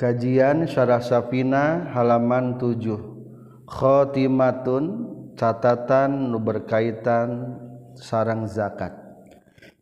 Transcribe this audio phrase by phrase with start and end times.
[0.00, 4.84] Kajian Syarah Safina halaman 7 Khotimatun
[5.36, 7.60] catatan nu berkaitan
[8.00, 8.96] sarang zakat.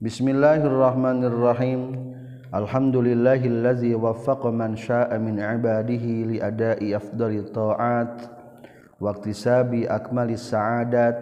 [0.03, 2.11] Bismillahirrahmanirrahim.
[2.51, 8.27] Alhamdulillahillazi waffaqa man syaa min ibadihi li ada'i afdali ta'at
[8.99, 11.15] wa iktisabi akmali sa'adat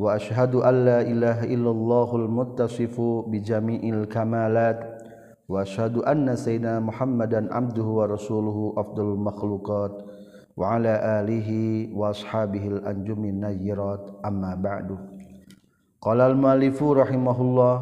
[0.00, 4.91] wa ashhadu an la ilaha illallahul muttasifu bi jami'il kamalat
[5.48, 9.94] واشهد ان سيدنا محمدا عبده ورسوله افضل المخلوقات
[10.56, 11.50] وعلى اله
[11.96, 14.98] واصحابه الانجم النيرات اما بعد
[16.00, 17.76] قال المؤلف رحمه الله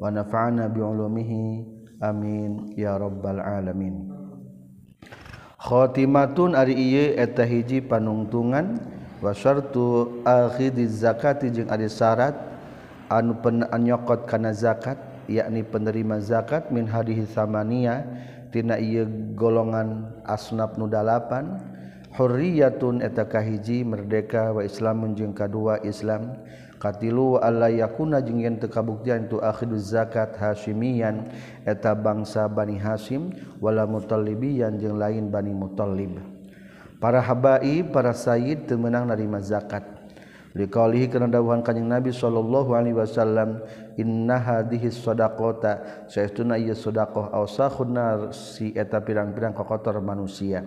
[0.00, 1.32] ونفعنا بعلومه
[2.02, 2.74] amin.
[2.78, 4.10] Ya robbal alamin.
[5.58, 8.78] Khotimatun ari ieu eta hiji panungtungan
[9.18, 12.38] wa syartu akhidz zakati jeung ari syarat
[13.10, 15.07] anu penyokot kana zakat.
[15.28, 18.02] yakni penerima zakat min hadihi samania
[18.48, 19.04] tina ieu
[19.36, 21.60] golongan asnaf nu dalapan
[22.16, 26.40] hurriyatun eta kahiji merdeka wa islamun jeung kadua islam
[26.80, 31.28] katilu wa alla yakuna jeung yen teu kabuktian tu akhiduz zakat hasyimian
[31.66, 36.22] eta bangsa Bani Hasyim wala mutallibiyan jeung lain Bani Mutallib.
[36.98, 39.84] Para habai para sayyid teu meunang narima zakat.
[40.56, 43.62] Liqaulihi kana dawuhan kanjing Nabi sallallahu alaihi wasallam
[43.98, 47.98] inna hadhihi sadaqata saestuna ieu sedekah ausakhun
[48.30, 50.62] si eta pirang-pirang kokotor manusia.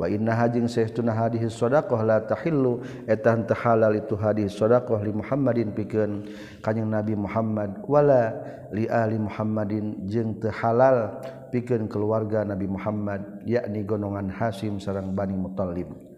[0.00, 5.12] Wa inna hajing saestuna hadhihi sadaqah la tahillu eta henteu halal itu hadhihi sadaqah li
[5.12, 6.24] Muhammadin pikeun
[6.64, 7.84] kanjing Nabi Muhammad.
[7.84, 8.32] Wala
[8.72, 11.20] li ahli Muhammadin jeung teu halal
[11.52, 16.09] pikeun keluarga Nabi Muhammad yakni golongan Hasim sareng Bani Muthalib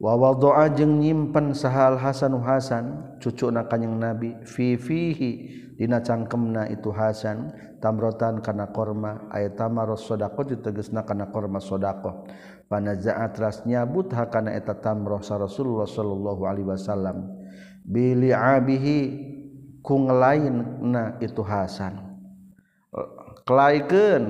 [0.00, 2.84] wawal doa jeung nyimpen sahal Hasan Hasan
[3.20, 5.30] cucu na kanyeng nabi fifihi
[5.76, 7.52] dina cangkemna itu Hasan
[7.84, 12.24] tamrotan kana korma ayat tamaros sodako ditegesna kana korma sodako
[12.70, 17.34] panazaat ras nyabut hakana eta tamroh sa Rasulullah sallallahu alaihi wasallam.
[17.82, 18.98] Bili abihi
[19.82, 21.98] ku lain na itu Hasan.
[23.42, 24.24] Kelaikeun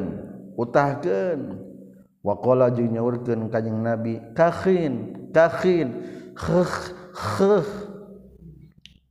[0.56, 1.68] utahkeun.
[2.24, 5.88] Waqala jeung nyaurkeun kanjing nabi kakhin takhin
[6.36, 7.70] khekh khekh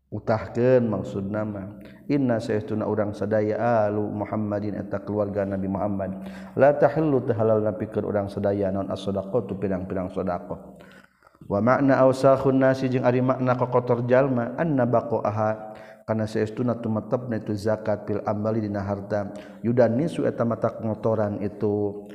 [0.10, 1.78] utahkeun maksud nama.
[2.10, 6.26] Inna sayyiduna urang sadaya alu Muhammadin eta keluarga Nabi Muhammad.
[6.58, 10.58] La tahillu tahalal napikeun urang sadaya naon as-sadaqatu pirang-pirang sedekah
[11.50, 15.74] wa makna awsakhun nasi jeung ari makna kokotor jalma anna baqaha
[16.06, 19.30] kana saestuna tumetepna itu zakat pil amali dina harta.
[19.62, 22.10] Yudan nisu eta mata kotoran itu.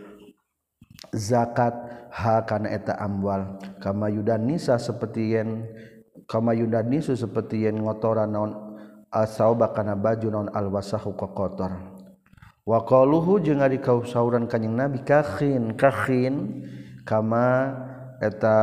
[1.15, 1.73] zakat
[2.11, 3.59] hakana eta amwal.
[3.79, 5.65] Kama yudan nisa seperti yen
[6.27, 8.53] kama yudan nisu seperti yen ngotoran naon
[9.13, 11.73] asauba ah, kana baju naon alwasahu kotor.
[12.65, 16.65] Wa qaluhu jeung ari kausauran kanjing nabi kakhin kakhin.
[17.05, 17.77] Kama
[18.25, 18.57] eta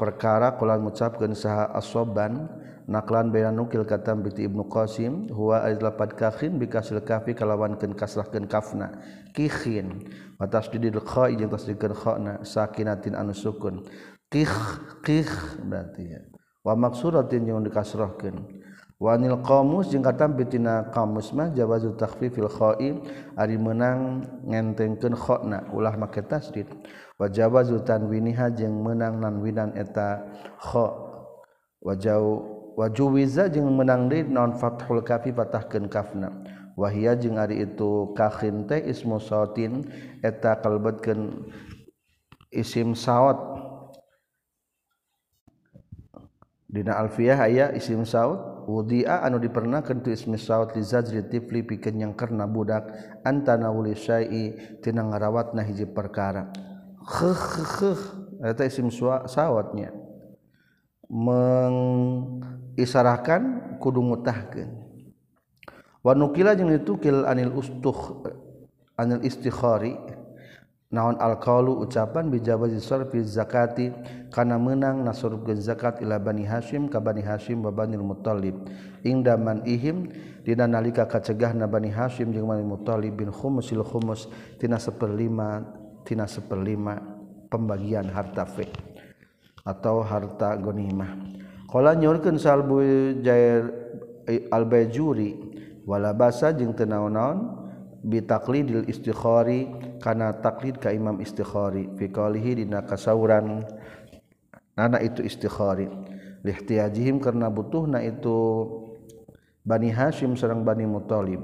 [0.00, 2.48] perkara kula ngucapkeun saha asoban
[2.86, 5.78] naklan bayan nukil katam biti Ibnu Qasim huwa aiz
[6.14, 8.94] kakhin bi kafi kalawan kasrahkeun kafna.
[9.34, 10.06] Kikhin
[10.38, 13.82] wa tasdidil kha jeung tasdidkeun khana sakinatin anu sukun.
[14.30, 14.54] Kikh
[15.02, 16.20] kikh berarti ya.
[16.64, 18.64] Wa maksuratin yang dikasrahkeun.
[18.96, 22.96] Wa anil qamus jeung katam bitina qamus mah jawazu takhfifil kha'i
[23.36, 26.64] ari meunang ngentengkeun khana ulah make tasdid
[27.20, 30.24] wa jawazu tanwiniha jeung meunang nanwinan eta
[30.56, 30.96] kha
[31.84, 36.30] wajau wajuwiza jeung menang deui non fathul kafi patahkeun kafna.
[36.76, 39.88] Wahia jeung ari itu kakhin teh ismu sautin
[40.20, 41.48] eta kalebetkeun
[42.52, 43.40] isim saut
[46.68, 51.96] dina alfiyah aya isim saut wudi'a anu dipernakeun tu ismi saut li zajri tifli pikeun
[51.96, 52.92] yang karna budak
[53.24, 56.52] antana wuli syai tina ngarawatna hiji perkara.
[57.08, 57.40] Khuh
[57.80, 58.00] khuh
[58.44, 59.96] eta isim sautnya
[61.10, 63.42] mengisarahkan
[63.78, 64.86] kudu mutahkan
[66.06, 68.22] wanukila jeung ditukil anil ustuh
[68.98, 69.98] anil istikhari
[70.86, 73.90] naon alqaulu ucapan bijawazi sarfi zakati
[74.30, 78.54] kana meunang nasur zakat ila bani hasyim ka bani hasyim wa banil muthalib
[79.02, 80.06] ingda man ihim
[80.46, 84.30] dina nalika kacegahna bani hasyim jeung bani muthalib bin khumusil khumus
[84.62, 85.66] tina seperlima
[86.06, 87.02] tina seperlima
[87.50, 88.95] pembagian harta fiqh
[89.66, 91.10] atau harta gonimah
[91.66, 92.78] qala nyurkeun salbu
[93.20, 93.66] jair
[94.30, 97.64] eh, al-bajuri wala basa jeung teu naon-naon?
[98.06, 99.66] Bitaklidil istikhari
[99.98, 101.90] kana taklid ka imam istikhari.
[101.98, 103.66] Fi qalihi dina kasauran
[104.78, 105.90] nana itu istikhari.
[106.46, 108.38] Lihtiyajihim karena butuhna itu
[109.66, 111.42] Bani Hashim sareng Bani Muthalib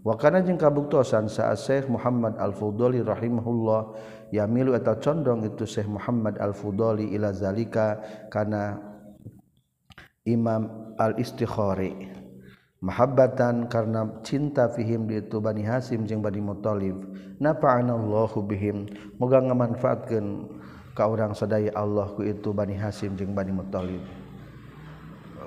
[0.00, 3.94] wa kana jeung kabuktosan saat Syekh Muhammad Al-Fudhali rahimahullah
[4.30, 7.98] ya milu atau condong itu Syekh Muhammad Al-Fudoli ila zalika
[8.30, 8.78] kana
[10.26, 12.18] Imam Al-Istikhari.
[12.80, 16.96] Mahabbatan karena cinta fihim di itu Bani Hasim jeung Bani Muthalib.
[17.36, 18.88] Nafa'ana Allahu bihim.
[19.20, 20.48] Moga ngamanfaatkeun
[20.96, 24.00] ka urang sadaya Allah ku itu Bani Hasim jeung Bani Muthalib.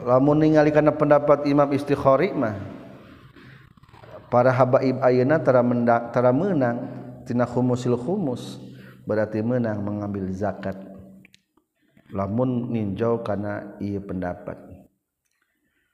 [0.06, 2.54] Lamun ningali kana pendapat Imam Istikhari mah
[4.30, 5.62] para habaib ayeuna tara
[6.34, 6.78] menang
[7.26, 8.58] tina khumusil khumus
[9.04, 10.76] berarti menang mengambil zakat.
[12.14, 14.56] Lamun ninjau karena ia pendapat.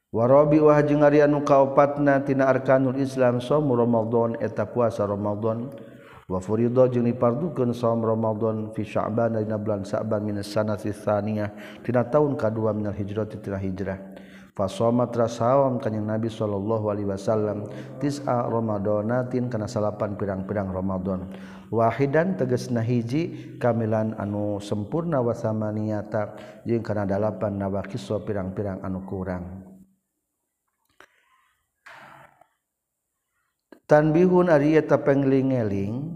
[0.10, 5.70] Warobi wah jeung ari anu kaopatna tina arkanul Islam som Ramadan eta puasa Ramadan.
[6.30, 12.06] Wa furido jeung dipardukeun saum Ramadan fi Sya'ban dina bulan Sya'ban min sanati tsaniyah tina
[12.06, 13.98] taun kadua minal hijrah tina hijrah.
[14.58, 17.70] fasomat rasawam kanyang Nabi sallallahu Alaihi Wasallam.
[17.98, 21.30] Tis'a Ramadatin kana salapan pirang-pirang Ramadan.
[21.70, 26.34] Wahidan tegesna hiji kamilan anu sempurna wasama niata
[26.66, 29.70] jeung kana dalapan nawakiso pirang-pirang anu kurang.
[33.90, 36.14] Tanbihun ari eta pengling-eling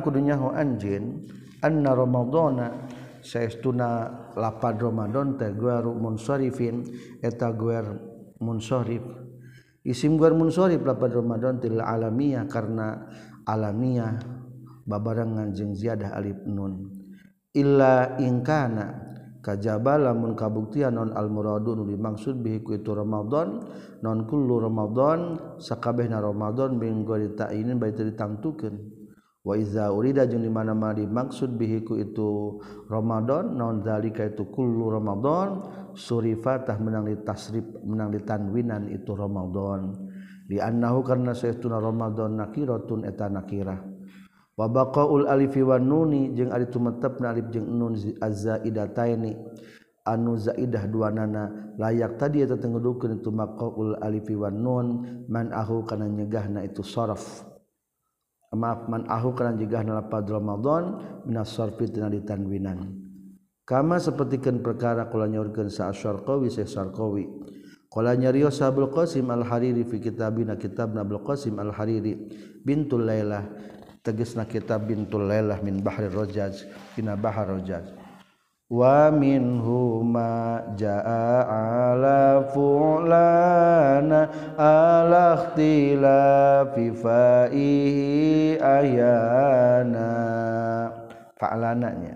[0.00, 1.28] kudunya ho anjeun
[1.60, 2.88] anna ramadana
[3.22, 3.90] sayauna
[4.36, 5.36] lapad Romadhon
[5.96, 6.84] munsharifin
[7.20, 9.04] eta guermunsrif
[9.84, 13.08] isim guermunsrif lapad Ramadan til alamiah karena
[13.48, 14.20] alamiah
[14.84, 16.90] babarengan jeung ziyadah alif nun.
[17.50, 19.10] Illa ingkana
[19.42, 23.64] kajaba lamun kabuktian non al muradun nu dimaksud bihi ku itu Ramadan
[24.04, 28.99] non kullu Ramadan sakabehna Ramadan bin gori ta'inin bait ditangtukeun
[29.40, 32.60] waiza urida jeung di mana-mana dimaksud bihiku itu
[32.92, 35.64] Ramadan non zalika itu kullu Ramadan
[35.96, 39.96] surifatah menang di tasrif menang di tanwinan itu Ramadan.
[40.50, 43.80] Li annahu karna saytuna Ramadan nakiratun eta nakirah.
[44.58, 49.32] Wa baqaul alifi wan nuni jeung ari tumetepna alif jeung nun azza'idataini.
[50.00, 54.86] Anu zaidah dua nana layak tadi eta tenggedukeun itu maqaul alifi wan nun
[55.28, 57.49] man ahu kana nyegahna itu sharaf
[58.54, 60.84] maafman ahu kana juga nalapad Ramadan
[61.26, 62.98] minas sarfi tina ditanwinan.
[63.62, 67.24] Kama sapertikeun perkara kula nyaurkeun sa Syarqawi Syekh Syarqawi.
[67.90, 72.18] Kala nyarios Abdul Qasim Al Hariri fi kitabina kitabna Abdul Qasim Al Hariri
[72.66, 73.46] bintul Lailah.
[74.00, 76.64] Tegasna kitab bintul Lailah min Bahri Rajaz
[76.96, 77.99] dina Bahar Rajaz
[78.70, 90.10] wa minhuma jaa ala fu'lana ala ikhtilafi fa'ihi ayana.
[91.34, 92.14] Fa'lananya.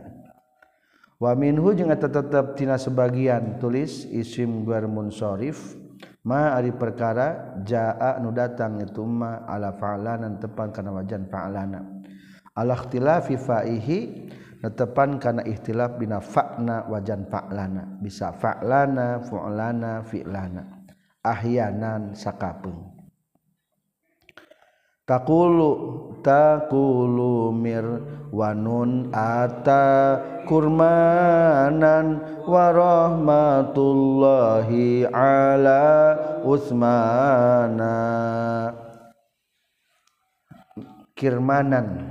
[1.19, 5.75] Wa minhu jeung tetep tina sebagian tulis isim guar munsharif
[6.23, 11.83] ma ari perkara jaa nu datang itu ma ala fa'lanan tepan kana wajan fa'lana.
[12.55, 13.99] Ala ikhtilafi fa'ihi
[14.73, 18.01] tepan karena ikhtilaf bina fa'na wajan fa'lana.
[18.01, 20.63] Bisa fa'lana fu'lana fi'lana.
[21.25, 22.95] Ahyanan sakapung
[25.05, 27.85] takulu takulu mir
[28.33, 30.17] wanun ata
[30.49, 37.97] kurmanan warahmatullahi ala usmana.
[41.15, 42.11] Kirmanan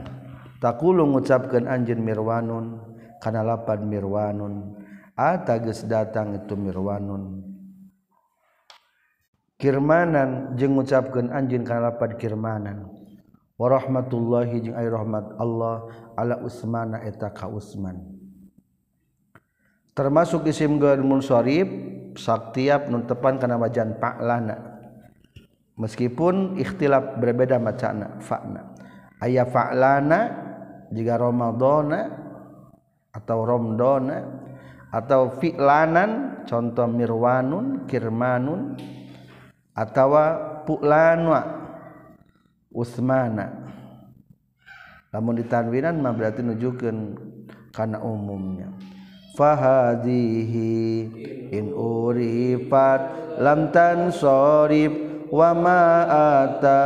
[0.64, 2.80] takulu ngucapkan anjin mirwanun
[3.20, 4.80] kana lapan mirwanun.
[5.14, 7.44] Atages datang itu mirwanun.
[9.60, 12.78] Kirmanan jeng ngucapkeun anjeun kana lapan kirmanan.
[13.54, 15.76] Warahmatullahi rahmatullahi jeung rahmat Allah
[16.18, 18.02] ala Usmana eta ka Usman.
[19.94, 21.70] Termasuk isim gaun munsharif
[22.18, 24.58] saktiap nun tepan kana wajan fa'lana
[25.78, 28.74] meskipun ikhtilaf berbeda macana fa'na.
[29.22, 30.20] Aya fa'lana
[30.94, 32.02] jika Romadhona
[33.14, 34.20] atau Romdona
[34.94, 38.78] atau fi'lanan contoh mirwanun kirmanun
[39.74, 40.14] atau
[40.70, 41.42] pu'lanwa
[42.74, 43.50] usmana.
[45.14, 47.18] Lamun ditanwinan mah berarti nujukeun
[47.70, 48.70] kana umumnya.
[49.34, 50.74] Fahadhihi
[51.54, 53.02] in urifat
[53.42, 56.82] lam tansorib sorib wamaata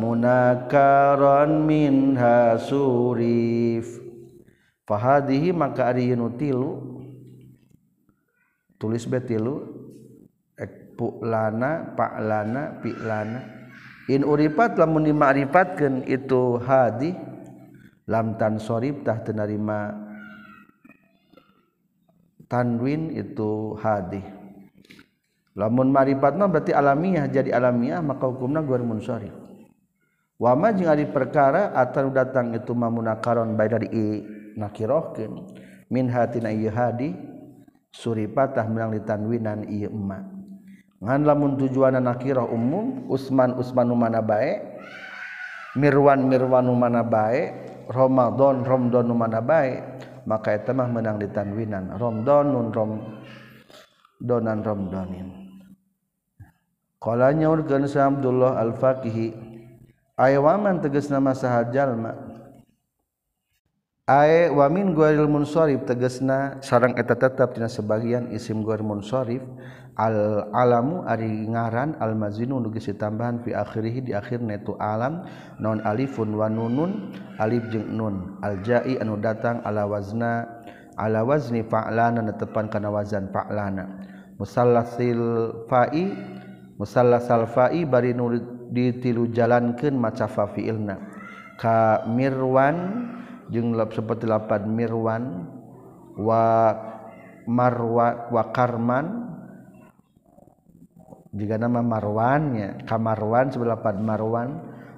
[0.00, 4.00] munakaron min hasurif
[4.88, 6.88] fahadihi maka ari tilu.
[8.80, 9.62] Tulis betilu
[10.58, 13.40] ek lana pak lana pi lana.
[14.10, 17.14] In uripat lamun dimakrifatkeun itu hadi
[18.10, 19.94] lam tan sorib tah tenarima
[22.50, 24.41] tanwin itu hadi
[25.56, 29.32] lamun marifat mah berarti alamiah jadi alamiah maka hukumna guar munsharif
[30.40, 34.06] wa ma jeung ari perkara atan datang itu mamunakaron bae dari i
[34.56, 35.32] nakirohkeun.
[35.92, 37.12] Min hatina ieu hadi
[37.92, 40.24] suri patah menang ditanwinan ieu emma.
[41.02, 44.62] Ngan lamun tujuanna nakirah umum usman usman mana bae
[45.74, 47.50] mirwan mirwan mana bae
[47.90, 49.82] ramadan ramdan mana bae
[50.22, 52.90] maka eta mah menang ditanwinan ramdanun ram
[54.22, 55.41] donan ramdanin
[57.02, 59.34] Kala nyaurkeun sa Abdullah Al-Faqihi
[60.14, 62.14] ay waman tegas nama sahad jalma?
[64.06, 69.42] Ay wamin guaril munsharif tegasna sareng eta tetep tina sebagian isim guar munsharif
[69.98, 75.26] al alamu ari ngaran al mazinu nu tambahan fi akhirih di akhir netu alam
[75.58, 80.46] non alifun wa nunun alif jeung nun al jai anu datang ala wazna
[80.94, 83.90] ala wazni fa'lana netepan kana wazan fa'lana.
[84.38, 86.10] Musallasil fa'i
[86.82, 88.34] musalla salfai bari nu
[88.74, 90.98] ditilu jalankeun maca fa'ilna
[91.54, 93.06] ka mirwan
[93.54, 95.46] jeung seperti lapan mirwan
[96.18, 96.74] wa
[97.46, 99.06] marwa wa karman
[101.30, 104.50] jika nama marwannya kamarwan sebelah lapan marwan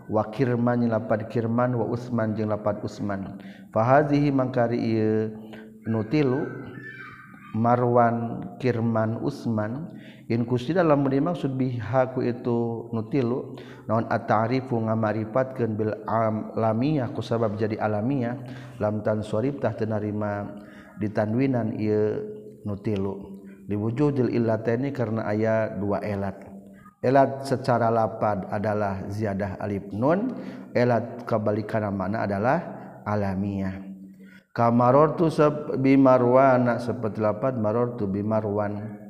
[0.09, 3.21] wa kirman lapan kirman wa usman jeung lapan usman.
[3.73, 5.33] Fahazihi mangkari ieu
[5.85, 6.49] nu tilu
[7.55, 9.89] marwan kirman usman
[10.31, 18.41] inkusi dalam maksud bihaku itu nutilu naon at-ta'rifu ngamarifatkeun bil alamiyah ku sabab jadi alamiah
[18.81, 20.49] lam tansorib tah tenarima
[21.01, 22.25] ditanwinan ieu
[22.65, 23.45] nutilu.
[23.65, 26.37] Diwujudil illateni karena aya dua elat.
[27.01, 30.33] Elat secara lapad adalah ziyadah alif nun
[30.73, 32.61] elat kebalikan mana adalah
[33.05, 33.85] alamiah
[34.55, 35.29] kamarortu
[35.77, 39.04] bimarwan seperti lapad marortu bimarwan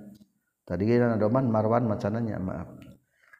[0.64, 0.88] tadi
[1.21, 2.68] doman marwan macananya maaf.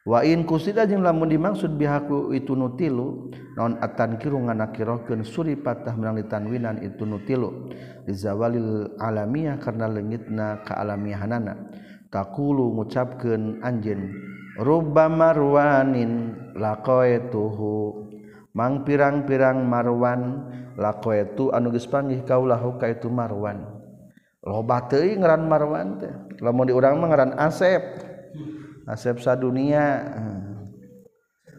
[0.05, 5.97] Wa in kusida jeung lamun dimaksud bihaku itu nutilu non atan kiru nganakirokeun suri patah
[5.97, 7.73] menang ditanwinan itu nutilu
[8.05, 11.57] lizawalil alamiah karena leungitna kaalamiahanana.
[12.13, 14.13] Takulu ngucapkeun anjeun
[14.61, 18.05] rubba marwanin laqaituhu
[18.53, 23.74] mang pirang-pirang marwan laqaitu anu geus panggih kaulah ka itu marwan.
[24.45, 26.13] loba teuing ngaran Marwan teh.
[26.39, 27.81] Lamun di urang mah ngaran Asep.
[28.85, 30.05] Asep sadunia.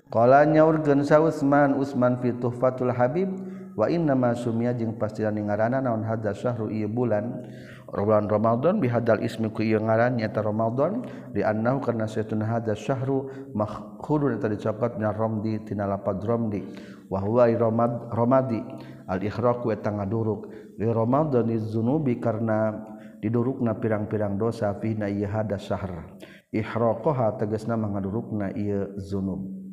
[0.07, 3.35] Qala nyaurkeun sa Utsman Utsman fi Tuhfatul Habib
[3.75, 7.43] wa inna ma sumia jeung pastian ngaranna naon hadza syahru ieu bulan.
[7.87, 12.75] Bulan Ramadan bi hadal ismi ku ieu ngaran nyaeta Ramadan di annahu karna saytun hadza
[12.75, 16.67] syahru makhudun eta dicokot nya ramdi tina lapad ramdi
[17.09, 18.61] wahwa romad romadi.
[19.07, 22.75] Al ikhraq wa ngaduruk li ramadani dzunubi karena
[23.23, 26.19] didurukna pirang-pirang dosa fi na ieu hada syahr.
[26.51, 29.67] Ihraqaha tegasna mangadurukna ieu dzunub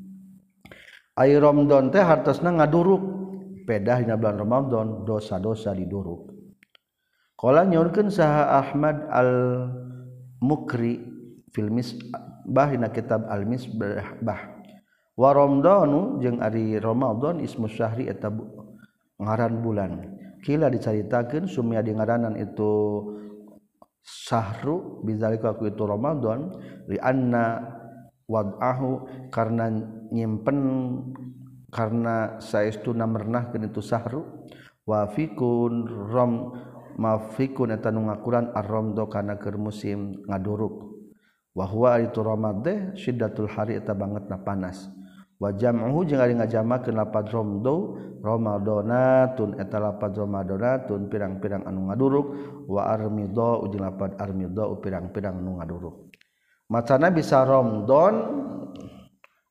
[1.17, 3.21] ai ramdan teh hartosna ngaduruk.
[3.63, 6.35] Pedah dina bulan Ramadan dosa-dosa diduruk.
[7.39, 9.31] Qala nyaurkeun saha Ahmad al
[10.43, 10.99] Mukri
[11.55, 14.52] fil misbah dina kitab al misbah
[15.13, 18.33] waromdonu jeung ari Ramadan ismu syahri eta
[19.21, 19.91] ngaran bulan.
[20.43, 22.99] Kila dicaritakeun sumya di ngaranan itu
[24.03, 26.51] sahru bizalika ku itu Ramadan
[26.91, 27.63] li anna
[28.27, 29.71] wad'ahu karena
[30.11, 30.59] nyimpen
[31.71, 34.43] karena saestuna mernahkeun itu sahru
[34.83, 36.51] wa fikun ram
[36.99, 40.91] mafikun eta nu ngakuran ar-ramdo kana keur musim ngaduruk.
[41.55, 44.91] Wa huwa itu Ramadan syiddatul hari eta banget na panas.
[45.41, 52.27] wajamhu jeung ari ngajamakeun lapad romdo ramadonatun eta lapad ramadonatun pirang-pirang anu ngaduruk
[52.69, 55.95] wa armido jeung lapad armido pirang-pirang anu ngaduruk.
[56.71, 58.13] Macana bisa romdon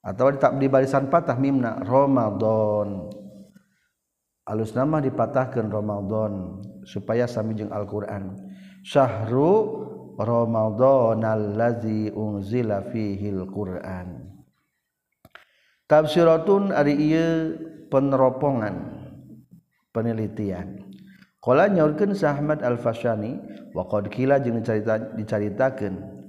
[0.02, 0.26] atau
[0.58, 3.14] di barisan patah mimna ramadon
[4.42, 8.34] alus nama dipatahkan ramadon supaya sami jeung Al-Qur'an.
[8.82, 9.86] Syahru
[10.18, 14.21] ramadonal ladzi unzila fihil qur'an.
[15.92, 17.60] tafsiratun ari ieu
[17.92, 18.80] peneropongan
[19.92, 20.80] penelitian.
[21.44, 23.36] Qala nyaurkeun Ahmad Al-Fasyani
[23.76, 26.22] wa qad kila jeung dicarita dicaritakeun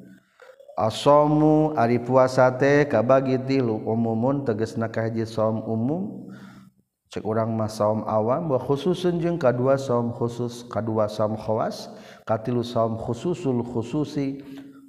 [0.74, 6.34] Asomu ari puasa teh kabagi tilu umumun tegasna kahiji saum umum
[7.14, 11.94] cek urang mah saum awam wa khususun jeung kadua saum khusus kadua saum khawas
[12.26, 14.42] katilu saum khususul khususi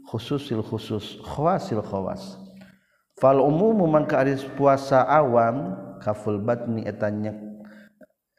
[0.09, 2.44] khususil khusus khawasil khawas.
[3.15, 7.09] fal umumu mangka ari puasa awam kaful batni eta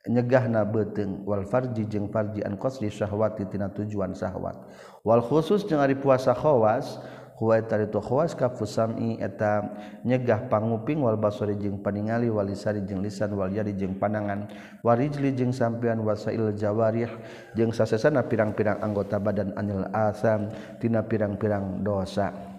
[0.05, 4.53] nyegahna beuteung wal farji jeung farji an qasri syahwati tina tujuan syahwat.
[5.01, 7.01] Wal khusus jeung ari puasa khawas
[7.41, 9.65] huwa eta itu khawas kafusami eta
[10.05, 11.01] nyegah panguping.
[11.01, 14.45] Wal basari jeung paningali wal lisari jeung lisan wal yadi jeung panangan
[14.85, 17.09] warijli jeung sampean wasail jawarih
[17.57, 22.54] jeung sasesana pirang-pirang anggota badan anil asam tina pirang-pirang dosa.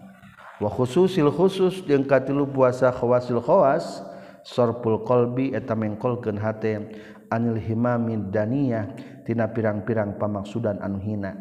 [0.56, 4.00] wa khususil khusus jeung katilu puasa khawasil khawas
[4.46, 6.80] sorpul qalbi eta mengkolkeun hate
[7.28, 8.94] anil himami daniyah
[9.26, 11.34] tina pirang-pirang pamaksudan anu hina.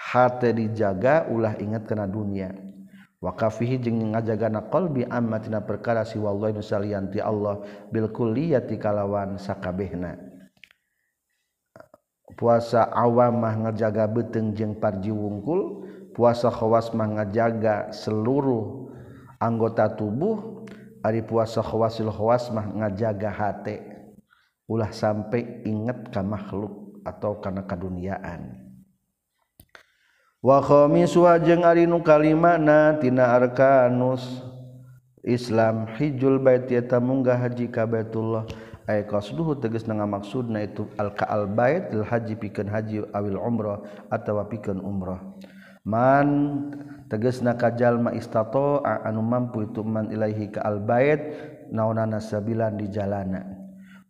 [0.00, 2.56] Hate dijaga ulah ingat kana dunia
[3.20, 7.60] wa kafihi jeung ngajagana qalbi amma tina perkara si wallahi nu salianti Allah
[7.92, 10.16] bil kulliyati kalawan sakabehna.
[12.32, 18.90] Puasa awam mah ngajaga beteng jeung parji wungkul puasa khawas mengajaga seluruh
[19.38, 20.66] anggota tubuh
[21.00, 23.80] Ari puasa khawasil khawas mah ngajaga hati
[24.68, 28.60] ulah sampai ingat ka makhluk atau karena kaduniaan
[30.44, 34.50] wa khamisu jeung ari nu kalimana tina arkanus.
[35.20, 38.48] Islam hijul bait eta munggah haji ka Baitullah.
[38.88, 43.84] Ay qasduhu tegas na maksudna itu al ka'al bait al haji pikeun haji awil umrah
[44.08, 45.20] atawa pikeun umrah.
[45.84, 46.28] man
[47.10, 51.20] teges na kajallma istato anu mampu itu man ilaihi ka albayt
[51.72, 53.60] naonana sabilan di jalana.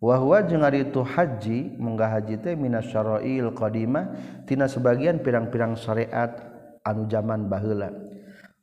[0.01, 4.17] Wahwa jeung ari itu haji munggah haji teh minasyara'il qadimah
[4.49, 6.41] tina sebagian pirang-pirang syariat
[6.89, 7.93] anu zaman baheula.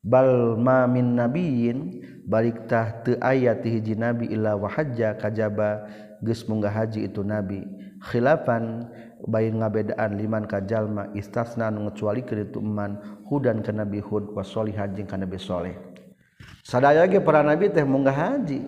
[0.02, 5.86] Bal ma min nabiyyin balik tah teu aya ti hiji nabi illa wa hajja kajaba
[6.26, 7.62] geus munggah haji itu nabi.
[8.02, 8.90] Khilafan
[9.28, 15.20] bayin ngabedaan liman kajallma istasna anu ngecuali keman hudan ke nabi Hud wasolihan jeung ka
[15.20, 15.76] nabi soleh.
[16.64, 18.64] Sadaya ge para nabi teh munggah haji.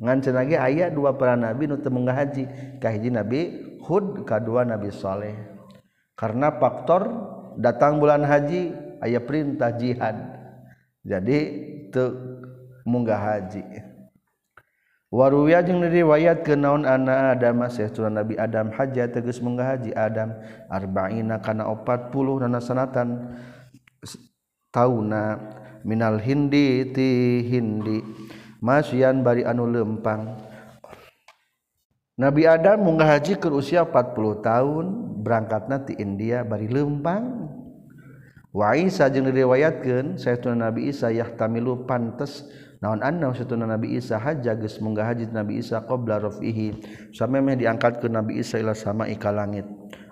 [0.00, 2.44] Ngancen lagi ayat dua para nabi nu teu munggah haji
[2.82, 3.40] kahiji nabi
[3.86, 5.34] Hud kedua nabi soleh.
[6.18, 7.06] Karena faktor
[7.56, 10.16] datang bulan haji ayat perintah jihad.
[11.06, 11.38] Jadi
[11.94, 12.12] teu
[12.82, 13.89] munggah haji.
[15.10, 20.38] Waruya jeung riwayat ke naon ana Adam Syekh Nabi Adam haja teges menggahaji Adam
[20.70, 23.34] arba'ina kana 40 nana sanatan
[24.70, 25.34] tauna
[25.82, 27.98] minal hindi ti hindi.
[28.62, 30.46] Masyan bari anu lempang.
[32.14, 34.86] Nabi Adam menggahaji ke usia 40 tahun
[35.26, 37.50] berangkatna ti India bari lempang.
[38.54, 42.46] Wa Isa jeung diriwayatkeun Syekh Nabi Isa yahtamilu pantes
[42.80, 44.16] naon anna satuna Nabi Isa?
[44.16, 46.80] Hajja geus munggah haji Nabi Isa qabla rafihi.
[47.14, 49.68] Samemeh diangkat ke Nabi Isa ila sama'i ka langit.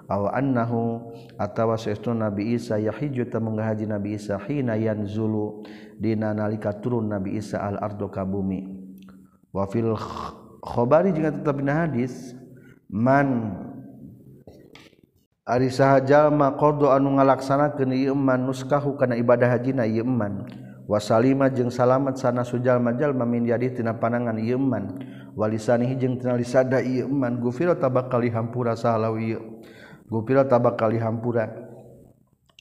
[0.09, 5.65] Aw annahu atawa satuna Nabi Isa yahiju ta munggah haji Nabi Isa hina yanzulu.
[5.99, 8.65] Dina nalika turun Nabi Isa al ardo ka bumi.
[9.51, 9.97] Wa fil
[10.63, 12.37] khobari jeung dina hadis
[12.93, 13.57] man
[15.49, 20.45] Ari saha jalma qada anu ngalaksanakeun ieu man nuskahu kana ibadah hajina ieu man.
[20.89, 24.97] wasalima jeung salamet sana sujal majal mamin jadi tina panangan iman
[25.37, 29.61] walisanihi jeung tina lisada iman gufiro tabak kali hampura sahalau ieu.
[30.09, 31.69] Gufiro tabak kali hampura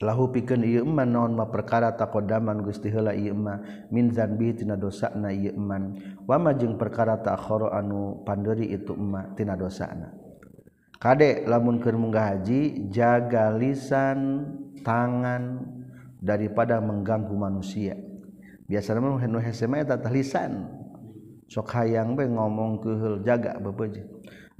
[0.04, 4.76] lahu pikeun ieu iman naon ma perkara taqaddaman Gusti heula ieu iman min zanbi tina
[4.76, 5.96] dosana ieu iman
[6.28, 10.12] wama jeung perkara ta'khara anu panderi itu iman tina dosana.
[11.00, 14.50] Kadek lamun keur munggah haji jaga lisan
[14.84, 15.62] tangan
[16.18, 18.07] daripada mengganggu manusia.
[18.68, 18.94] biasa
[20.12, 20.52] lisan.
[21.48, 24.04] Sok hayang be ngomong kehel jaga bepeje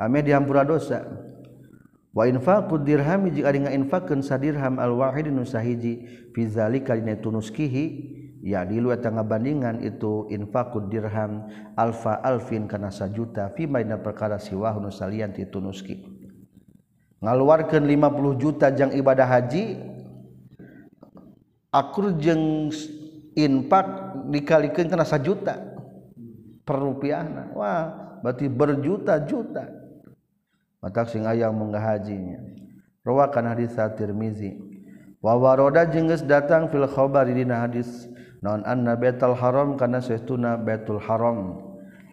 [0.00, 1.04] ame dihampura dosa.
[2.16, 7.84] Wa infaqu dirhami jeung ari ngainfaqkeun sadirham al wahid nu sahiji fi zalika dina tunuskihi
[8.40, 11.44] ya di luar tengah bandingan itu infaqu dirham
[11.76, 16.00] alfa alfin kana sajuta fi maina perkara siwah nu salian ti tunuski.
[17.20, 19.76] Ngaluarkeun 50 juta jang ibadah haji
[21.68, 22.72] akur jeung
[23.38, 23.86] infak
[24.34, 25.54] dikalikan kana sajuta
[26.66, 27.82] per rupiahna wah
[28.20, 29.78] berarti berjuta-juta.
[30.78, 32.38] Matak sing ayang munggah hajinya
[33.02, 34.54] rawakan hadis Tirmizi
[35.22, 38.10] wa waroda jengges datang fil khabari dina hadis.
[38.38, 41.58] Naon anna baitul haram kana saestuna baitul haram.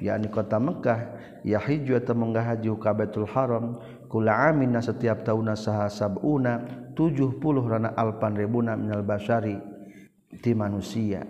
[0.02, 1.14] Yakni kota Mekah
[1.46, 3.78] yahiju eta munggah haji ka baitul haram.
[4.10, 6.66] Kula amina setiap tahun saha sabuna
[6.98, 9.75] 70 rana alpan ribuna minal basyari
[10.42, 11.24] ti manusia.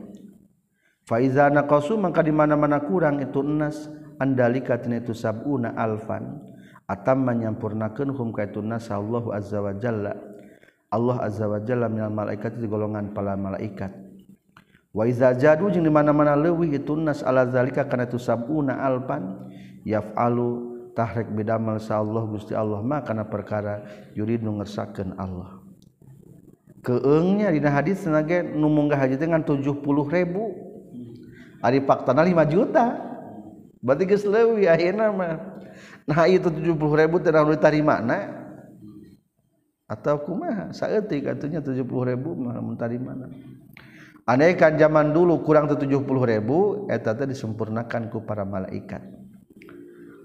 [1.05, 6.41] Faiza naqasu maka di mana-mana kurang itu enas andalika tina itu sabuna alfan.
[6.85, 10.13] Atam menyampurnakeun hum ka itu nas Allahu azza wa jalla.
[10.93, 13.89] Allah azza wa jalla minal malaikat di golongan para malaikat.
[14.93, 19.49] Wa iza jadu jeung di mana-mana leuwih itu nas ala zalika kana itu sabuna alfan
[19.81, 25.64] yaf'alu tahrik bidamal sa Allah Gusti Allah mah kana perkara yurid nu ngersakeun Allah.
[26.85, 30.53] keengnya di hadis senage nu munggah haji dengan tujuh puluh ribu.
[31.65, 32.93] Ari faktana lima juta.
[33.81, 35.57] Berarti geus leuwih akhirna mah.
[36.05, 38.45] Nah itu tujuh puluh ribu teh naon ditarima na
[39.85, 43.13] atau kumaha saeutik atunya tujuh puluh ribu mah mun tarima
[44.25, 49.01] aneh kan zaman dulu kurang teh tujuh puluh ribu eta teh disempurnakan ku para malaikat.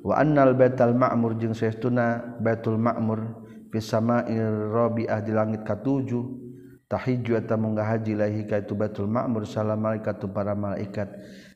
[0.00, 6.49] Wa annal baital ma'mur jeung saestuna baitul ma'mur fis sama'ir rabi'ah di langit katujuh
[6.90, 11.06] tahiju eta munggah haji lahi ka itu Baitul ma'mur salam malaikat tu para malaikat.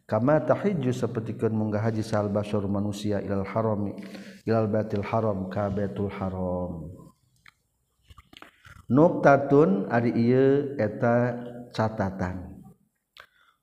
[0.07, 3.99] Kama tahiju sapertikeun munggah haji sal basur manusia ilal harami
[4.47, 6.87] ilal baitil haram ka Baitul haram.
[8.87, 11.35] Nuktatun ari ieu eta
[11.75, 12.55] catatan.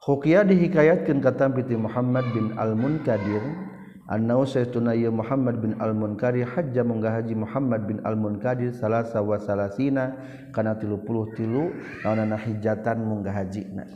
[0.02, 3.71] Hukia dihikayatkan kata piti Muhammad bin Al-Munkadir
[4.12, 10.20] annahu saytuna ya Muhammad bin Al-Munkari hajja munggah haji Muhammad bin Al-Munkari salasa wa salasina
[10.52, 13.88] kana 33 naonana hijatan munggah hajina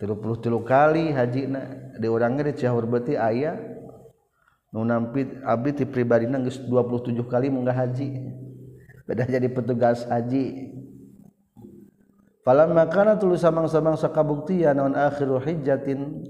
[0.00, 1.60] 33 kali hajina.
[1.96, 3.56] Di urang ge cahur beuti aya
[4.72, 8.12] nu nampi abdi ti pribadina geus 27 kali munggah haji
[9.08, 10.76] beda jadi petugas haji.
[12.44, 16.22] Falamma kana tuluy samang-samang sakabuktian naon akhiru hijjatin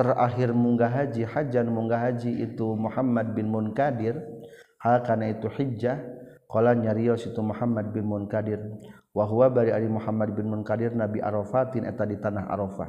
[0.00, 4.16] terakhir munggah haji hajan munggah haji itu Muhammad bin Munkadir.
[4.80, 6.00] Hal kana itu hijjah
[6.48, 8.64] qala nyarios itu Muhammad bin Munkadir.
[9.12, 12.88] Wa huwa bari ali Muhammad bin Munkadir nabi Arafatin eta di tanah Arafah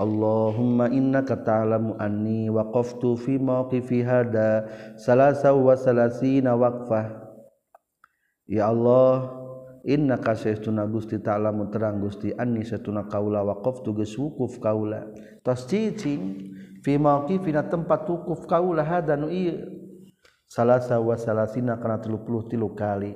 [0.00, 4.64] Allahumma innaka ta'lamu anni waqaftu fi mawqifi hada
[4.96, 7.28] salasa wa salasina waqfah.
[8.48, 9.41] Ya Allah
[9.82, 15.10] Inna kasaytuna Gusti ta'lamu terang Gusti Anni satuna kaula waqaf tuges wukuf kaula.
[15.42, 16.54] Tos cicing
[16.86, 19.58] fi mauqifina tempat wukuf kaula hadanu ieu.
[20.46, 23.10] Salasa wa salasina kana 33 kali.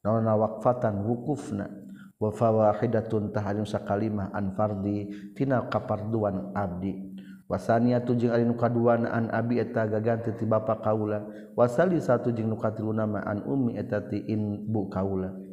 [0.00, 1.68] Naonna waqfatan wukufna.
[2.16, 7.12] Wa fawahidatun tahajjum sakalimah an fardi tina kaparduan abdi.
[7.44, 11.28] Wasania jeung ari nu kaduana an abi eta gaganti ti bapa kaula.
[11.52, 15.45] Wasali satu jeung nu katiluna ma an ummi eta ti in bu kaula.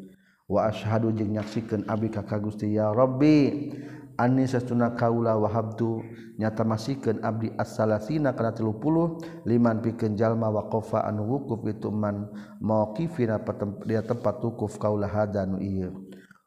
[0.47, 3.71] wa ashadu jeung nyaksikan abi ka Gusti ya Rabbi
[4.19, 6.03] anni sesuna kaula wahabtu
[6.37, 12.29] nyata masikeun abdi as-salasina kana 30 liman pikeun jalma waqafa anu wukuf itu man
[12.61, 13.41] mauqifina
[13.85, 15.93] dia tempat wukuf kaula hadanu ieu.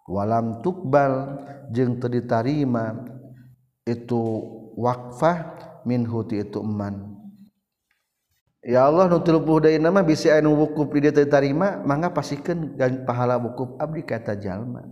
[0.06, 1.42] Walam tukbal
[1.74, 2.94] jeung teu ditarima
[3.82, 4.22] itu
[4.78, 7.15] wakfah minhu ti itu man
[8.66, 13.38] Ya Allah nutul budaya nama bisa anu wukuf di dia terima mangga pastikan dan pahala
[13.38, 14.82] wukuf abdi kata jalma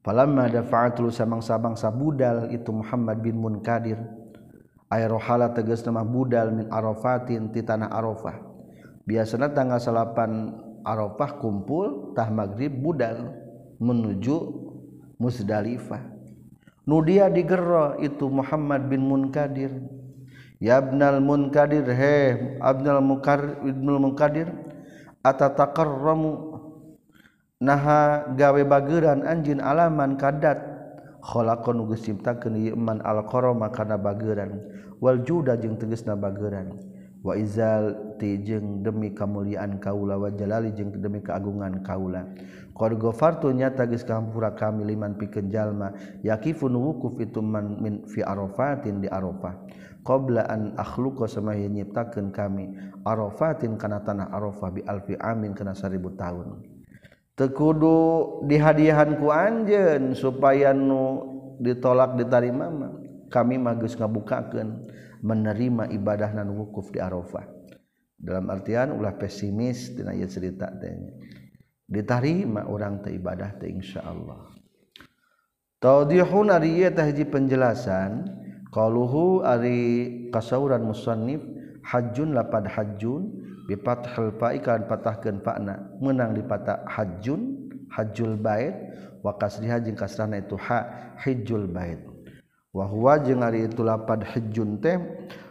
[0.00, 4.00] Falamma dafa'atul samang-samang sabudal itu Muhammad bin Munkadir
[4.90, 8.34] ay rohala tegas nama budal min Arafatin ti tanah Arafah.
[9.06, 13.30] Biasana tanggal 8 Arafah kumpul tah maghrib budal
[13.78, 14.64] menuju
[15.22, 16.02] Musdalifah.
[16.82, 19.70] Nu dia digero itu Muhammad bin Munkadir.
[20.62, 24.46] yabnal munkadir he abnal mukar ibnul munkadir
[25.26, 26.54] atatakarramu?
[27.62, 30.58] Naha gawe bageran anjin alaman kadat.
[31.22, 34.58] Khalaqan geus ciptakeun ieu man alqarama kana bageran.
[34.98, 36.74] Wal juda jeung tegasna bageran.
[37.22, 42.26] Wa izal ti jeung demi kamuliaan kaula wa jalali jeung demi keagungan kaula.
[42.74, 45.94] Qad ghafartu nyata geus kahampura kami liman pikeun jalma.
[46.26, 49.54] Yakifun wukuf itu man min fi arafatin di arafah.
[50.02, 52.74] qabla an akhluqa samaya nyiptakeun kami
[53.06, 56.62] arafatin kana tanah arafah bi alfi amin kana seribu tahun.
[57.32, 62.68] Tekudu dihadiahan ku anjeun supaya nu ditolak ditarima
[63.32, 64.84] kami mah geus ngabukakeun
[65.24, 67.46] menerima ibadah nan wukuf di arafah
[68.18, 70.68] dalam artian ulah pesimis tina ieu cerita
[71.86, 74.50] ditarima orang teh ibadah teh insyaallah
[75.82, 78.41] tawdihun ari ieu teh penjelasan
[78.72, 81.44] Qaluhu ari kasauran musannif
[81.84, 83.28] hajjun lapad hajjun
[83.68, 86.00] bipat halpa ikan patahkeun fa'na.
[86.00, 88.72] Menang di patah hajjun hajjul bait
[89.20, 92.00] wa kasriha jeung kasrana itu ha hijjul bait.
[92.72, 94.96] Wa huwa jeung ari itu lapad hajjun teh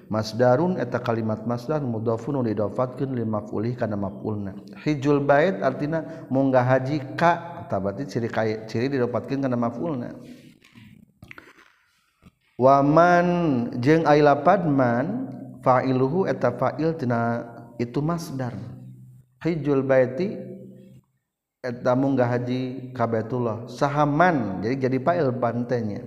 [0.09, 4.57] masdarun eta kalimat masdar mudhafun didofatkeun li maf'ulih kana maf'ulna.
[4.81, 8.33] Hijjul bait artina munggah haji ka tabati ciri
[8.65, 10.40] ciri didapatkeun kana maf'ulna.
[12.61, 13.27] Waman
[13.81, 15.33] jeung ai lapad man
[15.65, 17.41] fa'iluhu eta fa'il tina
[17.81, 18.53] itu masdar.
[19.41, 20.37] Hijul baiti
[21.65, 23.09] eta munggah haji ka
[23.65, 26.05] sahaman jadi jadi fa'il bantenya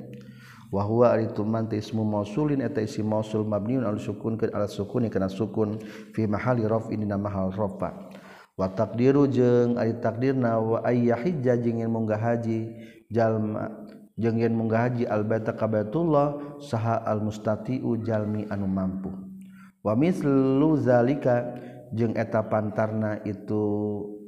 [0.71, 5.11] wa huwa itu manti ismu mausulin eta isim mausul mabniun al sukun ke al sukuni
[5.11, 5.83] kana sukun.
[6.15, 8.15] Fi mahali raf'in dina mahal rafa
[8.55, 12.71] watak dirujeng takdirna wayahija jingin munggah haji
[13.11, 13.84] jalma
[14.15, 19.11] jeung yen munggah haji albata ka Baitullah saha al mustati'u jalmi anu mampu.
[19.85, 21.59] Wa mislu zalika
[21.93, 23.63] jeung eta pantarna itu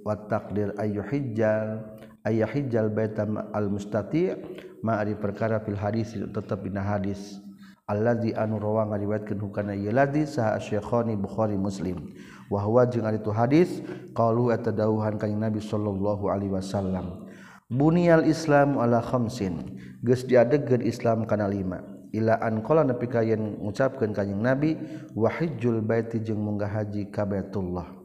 [0.07, 1.83] wa taqdir ayu hijjal
[2.27, 4.35] ayah hijjal baita al mustati'
[4.83, 7.42] ma ari perkara fil hadis tetap dina hadis.
[7.87, 12.11] Allazi anu rawang ngariwayatkeun hukana ieu ladzi saha asy-syekhani Bukhari Muslim.
[12.51, 13.79] Wa huwa jeung ari hadis
[14.11, 17.25] qalu atadauhan kanjing Nabi sallallahu alaihi wasallam.
[17.66, 19.79] Bunyal Islam ala khamsin.
[20.07, 21.83] Geus diadegkeun Islam kana lima.
[22.14, 24.79] Ila an qala nepi ka yen ngucapkeun kanjing Nabi
[25.18, 27.96] wa hajjul baiti jeung munggah haji ka Baitullah.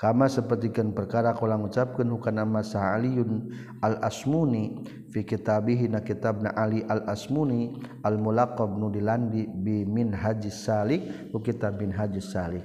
[0.00, 3.52] Kama sapertikeun perkara kala ngucapkeun hukana nama Aliun
[3.84, 4.80] al Asmuni
[5.12, 11.04] fi kitabihi na kitabna Ali al Asmuni al mulaqab nu dilandi bi min haji salik
[11.28, 12.64] ku kitab bin haji salik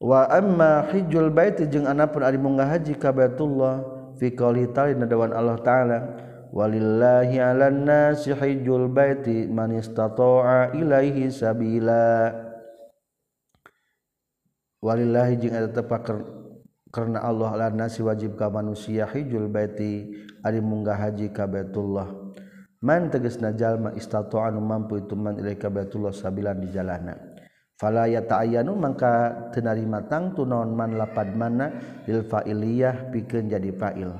[0.00, 5.98] wa amma hijjul baiti jeung anapun ari munggah haji ka Baitullah fiqdawan Allah ta'ala
[6.50, 12.34] Walillahi alanna sihijul baiti man istata'a ilaihi sabila.
[14.82, 16.10] Walillahi jeung eta tepak
[16.90, 20.10] karena Allah alanna nasi wajib ka manusia hijul baiti
[20.42, 22.10] ari munggah haji ka Baitullah.
[22.82, 27.29] Man tegasna jalma istata'a mampu itu man ilaika Baitullah sabilan di jalana.
[27.80, 31.72] falaya ta'ayanu mangka tenarima tangtu naon man lapad mana
[32.04, 34.12] lil fa'iliyah pikeun jadi fa'il.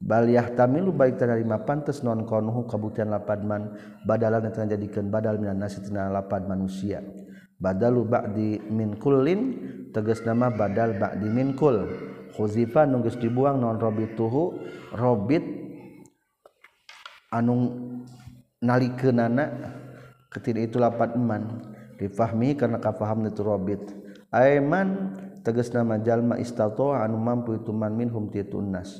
[0.00, 3.76] Bal yahtamilu baik tenarima pantes non konuhu kabutian lapad man
[4.08, 7.04] badalan eta jadikeun badal minan nasi tina lapad manusia.
[7.56, 9.40] Badalu ba'di min kullin
[9.92, 11.88] tegas nama badal ba'di min kul
[12.36, 14.60] khuzifa nu dibuang non robituhu
[14.92, 15.40] robit
[17.32, 17.72] anu
[18.60, 19.44] nalikeunana
[20.32, 21.75] ketika itu lapad man.
[21.96, 23.80] dipahmi karena kafaham itu robit.
[24.30, 28.98] Aiman tegas nama jalma istatoa anu mampu itu man minhum titunas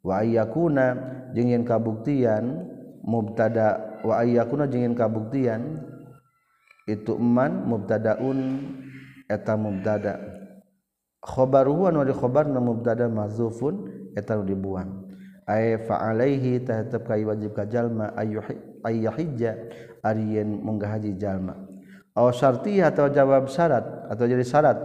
[0.00, 0.94] wa ayyakuna
[1.34, 2.64] jeung yen kabuktian
[3.02, 5.82] mubtada wa ayyakuna jeung yen kabuktian
[6.88, 8.64] itu man mubtadaun
[9.28, 10.16] eta mubtada.
[11.20, 15.04] Khabaruhu anu di khabar na mubtada mazufun eta dibuang.
[15.44, 19.52] Ay fa alaihi tahatab kai wajib ka jalma ayyuhi ayyahijja
[20.00, 21.67] ari yen munggah haji jalma.
[22.18, 24.78] aw syartiyah atau jawab syarat atau jadi syarat.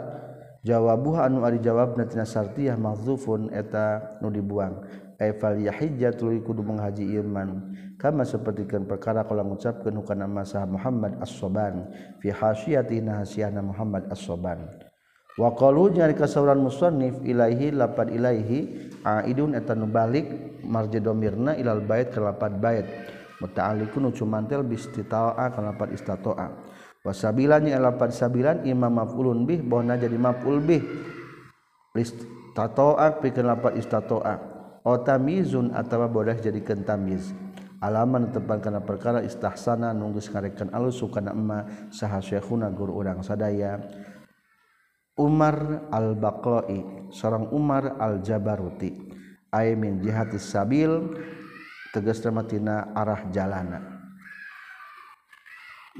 [0.63, 4.85] Jawabuh anu ari jawab natina syartiyah mahzufun eta nu dibuang.
[5.17, 11.17] Ay fal yahijja tuluy kudu menghaji iman kama sapertikeun perkara kalau ngucapkeun hukana masa Muhammad
[11.19, 11.89] as-Saban.
[12.21, 14.63] Fi hasyiatihi hasyiahna Muhammad as-Saban.
[15.33, 21.81] Wa qalu jari kasauran musannif ilaihi lapad ilaihi aidun eta nu balik marji domirna ilal
[21.81, 22.85] bait ka lapad bait.
[23.41, 26.72] Muta'alliqun cumantel bistita'a ka lapad istata'a
[27.03, 30.81] wasabilanya lapan sabilan imam maf'ulun bih bona jadi maf'ul bih.
[31.93, 34.35] Istatoa pikeun lapan istatoa
[34.81, 37.35] o tamizun atawa boleh jadikeun tamiz.
[37.83, 43.83] Alaman tepan kana perkara istahsana nunggu ngarekan alus sukana emma saha syekhuna guru urang sadaya.
[45.19, 49.11] Umar al-Baqai seorang Umar al-Jabaruti.
[49.53, 51.13] Ay min jihatis sabil
[51.93, 53.92] tegas matina arah jalana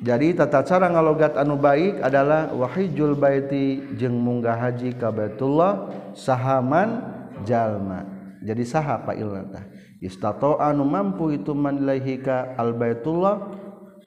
[0.02, 5.86] jadi tata cara ngalogat anu baik adalah wahijul baiti jeung munggah haji ka Baitullah
[6.18, 6.98] sahaman
[7.46, 8.02] jalma.
[8.42, 9.64] Jadi saha fa'ilna tah?
[10.02, 11.86] Istato anu mampu itu man
[12.26, 13.54] ka al Baitullah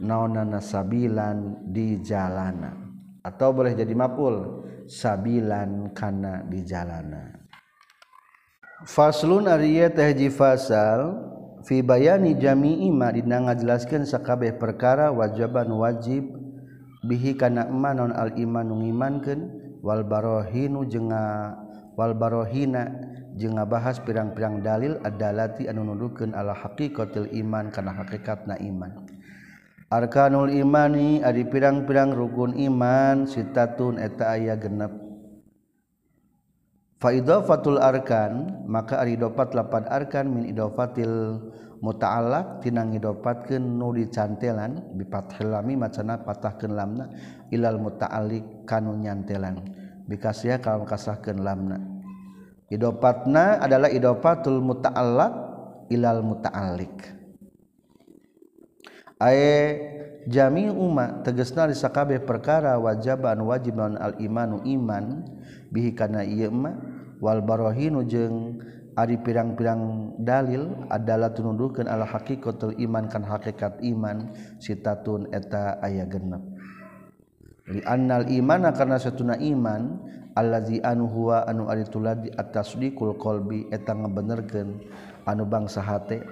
[0.03, 2.75] naonana sabilan di jalana.
[3.23, 7.31] Atau boleh jadi mapul sabilan kana di jalana.
[8.91, 11.15] Faslun ariya tahji fasal
[11.67, 16.31] fi bayani jami'i ma dina ngajelaskeun sakabeh perkara wajaban wajib
[17.03, 19.41] bihi kana iman non al iman nu ngimankeun
[19.83, 21.11] wal barahinu jeung
[21.99, 22.91] wal barahina
[23.37, 29.07] jeung ngabahas pirang-pirang dalil adalati anu nuduhkeun ala haqiqatil iman kana hakikatna iman.
[29.87, 35.06] Arkanul imani ari pirang-pirang rukun iman sitatun eta aya genep.
[36.99, 41.41] faidofatul arkan maka aridopat lapan arkan min idofatil
[41.81, 47.13] muta'alak tinang ngidopatkeun nu dicantelan bi fathil macana patahkeun lamna
[47.53, 49.61] ilal muta'alliq kanu nyantelan
[50.07, 51.83] bikasya kalau kasahkeun lamna.
[52.67, 55.33] Idopatna adalah idofatul muta'alak
[55.91, 57.15] ilal muta'alliq.
[59.23, 59.55] Ae
[60.27, 65.25] jami umma tegesna di sakabeh perkara wajaban wajib non al imanu iman
[65.73, 66.77] bihi kana ieu mah
[67.19, 68.61] wal barohinu jeung
[68.97, 76.41] ari pirang-pirang dalil adalah tunundukeun al haqiqatul iman kan hakikat iman sitatun eta aya genep.
[77.69, 80.01] Li annal imana karena satuna iman
[80.33, 84.81] allazi anu huwa anu ari tuladi at-tasdiqul qalbi eta ngabenerkeun
[85.29, 86.25] anu bangsa hate.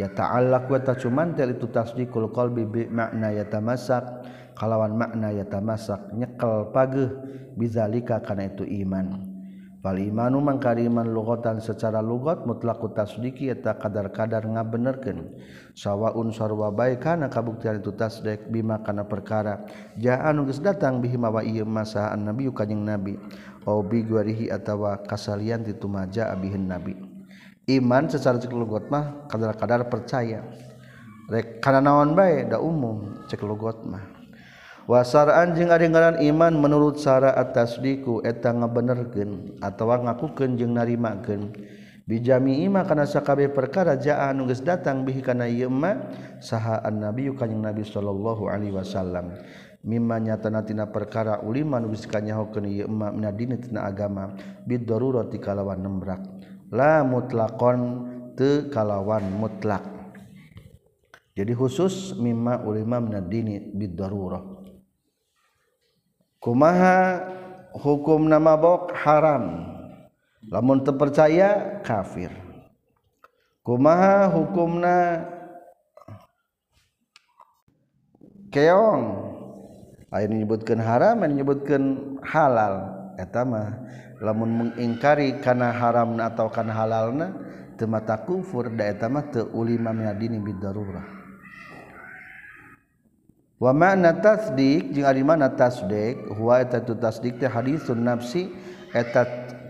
[0.00, 4.04] Ya ta'allaq wa ta cuman tel itu tasdiqul qalbi bi makna yatamassak
[4.58, 7.10] kalawan makna ya tamasak nyekel pageh
[7.56, 9.32] bizalika karena itu iman.
[9.82, 15.42] Wal imanu mangka iman lugatan secara lugat mutlaqu tasdiki eta kadar-kadar ngabenerkeun.
[15.74, 19.66] Sawaun sarwa bae kana kabuktian itu tasdik bima kana perkara.
[19.98, 23.18] Jaa anu geus datang bihi mawa ieu masa annabi kanjing nabi.
[23.66, 26.94] Au bi gwarihi atawa kasalian titumaja abihin nabi.
[27.66, 30.46] Iman secara cek lugat mah kadar-kadar percaya.
[31.26, 34.11] Rek kana naon bae da umum cek lugat mah.
[34.86, 41.54] wasaraan jeung adengaran iman menurut Sara atas diku eta ngabenerkeun atawa ngakukeun jeung narimakeun.
[42.02, 46.10] Bijami ima kana sakabeh perkara jaa anu nuges datang bihi kana ieu ma
[46.42, 49.38] saha nabi kanjing nabi sallallahu alaihi wasallam.
[49.86, 54.34] Mimma nyatana tina perkara ulima nuges kanyahokeun ieu ma mina dina tina agama
[54.66, 56.22] bid darurati kalawan nembrak.
[56.74, 57.80] La mutlakon
[58.34, 59.86] teu kalawan mutlak.
[61.38, 64.61] Jadi khusus mimma ulima mina dini bid darurah
[66.42, 67.22] kumaha
[67.72, 69.70] hukum nama bok haram?
[70.50, 72.34] Lamun terpercaya kafir.
[73.62, 75.22] Kumaha hukumna
[78.50, 79.30] keong?
[80.12, 81.82] Lain menyebutkan haram menyebutkan
[82.26, 82.90] halal.
[83.16, 83.78] Etama
[84.18, 87.32] lamun mengingkari karena haram atau kan halalna
[87.76, 91.21] temata kufur da eta mah teu ulima minadini bidarurah
[93.62, 98.50] wa makna tasdik jeung ari mana tasdik huwa eta tu tasdik teh hadisun nafsi
[98.90, 99.22] eta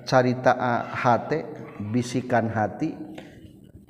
[0.09, 0.57] carita
[0.97, 1.45] hate
[1.93, 2.97] bisikan hati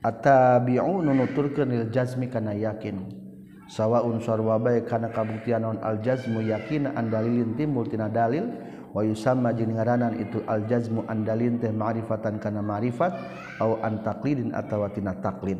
[0.02, 3.22] atabi'u nunuturkeun lil jazmi kana yakin.
[3.70, 8.50] Sawaun sarwa bae kana kabuktian naon al jazmu yakin andalilin timbul tina dalil.
[8.92, 13.14] Wa yusamma jeung ngaranan itu al jazmu andalin teh ma'rifatan kana ma'rifat
[13.62, 15.56] au antaqlidin atawa tina taqlid.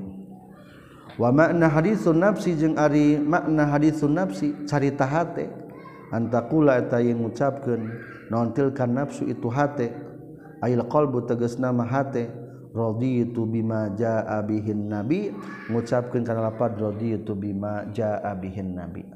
[1.21, 5.49] wa makna hadisun nafsi jeung ari makna hadisun nafsi carita hate.
[6.13, 7.89] Antakula eta yang ngucapkeun
[8.29, 9.97] naon tilkan nafsu itu hate.
[10.61, 12.29] Ail qalbu tegasna mah hate.
[12.73, 15.33] Raditu bima jaa bihin nabi.
[15.73, 19.09] Ngucapkeun kana lapad raditu bima jaa bihin nabi.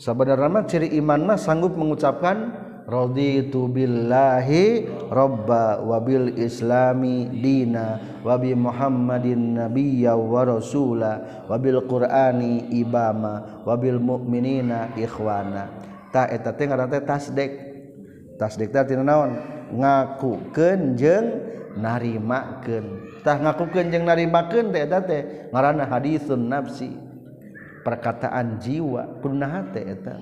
[0.00, 2.50] Sabenerna ciri iman mah sanggup mengucapkan
[2.84, 14.00] raditu billahi robba wabil islami dina wabi muhammadin nabiyya wa rasula wabil qur'ani ibama wabil
[14.00, 15.68] mu'minina ikhwana.
[16.12, 17.52] Ta eta teh ngaran teh tasdek
[18.38, 19.34] tasdek teh tina naon?
[19.74, 21.26] Ngakukeun jeung
[21.80, 22.86] narimakeun.
[23.24, 26.94] Tah ngakukeun jeung narimakeun teh eta teh ngaranna haditsun nafsi
[27.82, 29.18] perkataan jiwa.
[29.24, 30.14] Kunaha teh eta.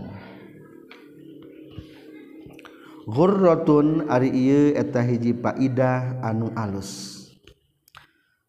[3.08, 7.22] hurrotun ari ieu eta hiji faidah anu alus.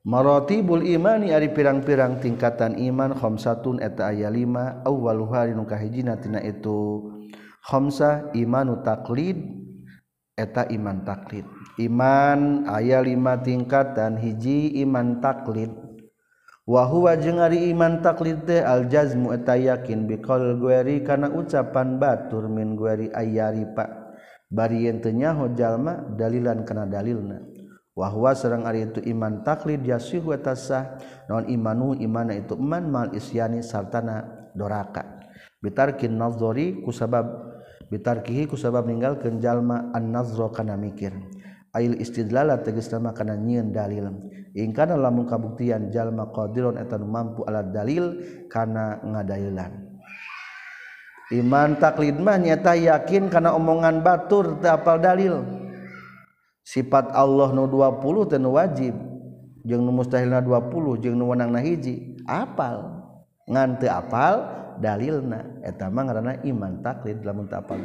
[0.04, 7.08] Marotibul imani ari pirang-pirang tingkatan iman khamsatun eta aya 5 awwaluha nu kahijina tina itu.
[7.64, 9.64] Khamsah imanu taklid
[10.34, 11.46] eta iman taklid
[11.78, 15.70] iman aya 5 tingkatan hiji iman taklid
[16.66, 22.02] wa huwa jeung ari iman taklid teh al jazmu eta yakin biqal gueri kana ucapan
[22.02, 24.03] batur min gueri ayari pak
[24.54, 27.42] bari yentenya jalma dalilan kana dalilna.
[27.94, 30.98] Wahwa serang ari itu iman taklid yasih wa tasah
[31.30, 35.22] non imanu imana itu iman mal isyani sartana doraka.
[35.62, 37.54] Bitarkin nazari kusabab
[37.94, 41.14] bitarkihi kusabab ninggalkeun jalma an-nazra kana mikir.
[41.74, 44.10] Ail istidlala tegas nama kana nyeun dalil.
[44.54, 49.93] Ingkana lamun kabuktian jalma qadirun eta mampu alat dalil kana ngadailan.
[51.34, 55.42] iman taklidmah nyata yakin karena omongan batur tapal dalil.
[56.64, 58.96] Sifat Allah nu 20 ten wajib
[59.68, 63.04] jeng mustahilna 20 jeng nuwanang hiji apal?
[63.50, 64.48] Ngante apal
[64.80, 65.60] dalilna.
[65.66, 67.82] Eta mah ngaranna iman taklid dalam tapal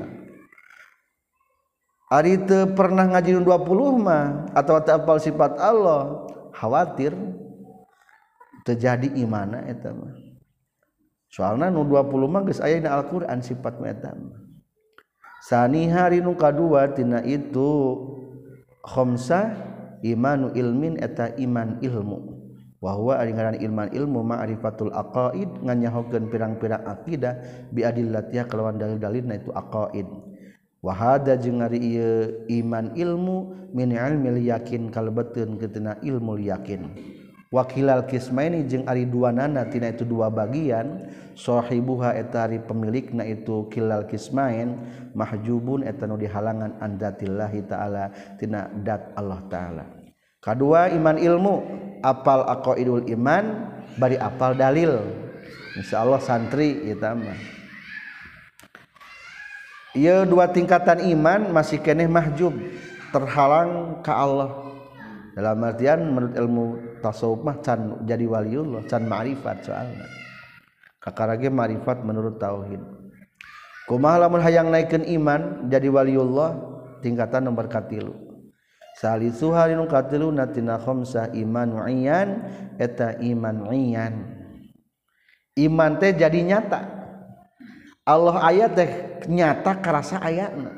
[2.08, 3.44] Ari teu pernah ngaji 20
[4.00, 6.24] mah atau apal sifat Allah
[6.56, 7.12] khawatir
[8.64, 10.17] terjadi imana etama
[11.28, 14.16] soalnya nu 20 mah geus aya dina Al-Qur'an sifat eta
[15.92, 17.94] hari nu kadua tina itu
[18.82, 19.54] khamsa
[20.02, 22.38] imanu ilmin eta iman ilmu.
[22.78, 27.34] Wa huwa ari ngaran ilman ilmu ma'rifatul aqaid nganyahokeun pirang-pirang akidah
[27.74, 30.06] bi adillatiha kalawan dalil-dalilna itu aqaid.
[30.78, 36.86] Wa hada jeung ari ieu iman ilmu min ilmil yakin kalebetkeun kitina ilmu yakin.
[37.48, 41.08] wakilal kismaini jeng ari dua nana tina itu dua bagian.
[41.38, 44.74] Sohibuha etari pemilik na itu kilal kismain
[45.14, 48.10] mahjubun etanu dihalangan an hita taala
[48.42, 49.84] tina dat Allah taala.
[50.42, 51.56] Kedua iman ilmu.
[51.98, 55.02] Apal aqaidul iman bari apal dalil.
[55.74, 57.34] Insya Allah santri eta mah.
[59.98, 62.54] Ia dua tingkatan iman masih keneh mahjub.
[63.10, 64.70] Terhalang ke Allah.
[65.34, 66.66] Dalam artian menurut ilmu
[67.00, 70.06] tasawuf mah can jadi waliullah can ma'rifat soalna
[70.98, 72.82] kakarage ma'rifat menurut tauhid.
[73.88, 76.60] Kumaha lamun hayang naikeun iman jadi waliullah
[77.00, 78.12] tingkatan nomor katilu
[79.00, 82.28] salisuha linu katilu natina khamsah iman iyan
[82.76, 84.14] eta iman iyan
[85.56, 87.00] iman teh jadi nyata.
[88.04, 88.90] Allah ayat teh
[89.28, 90.72] nyata karasa ayatna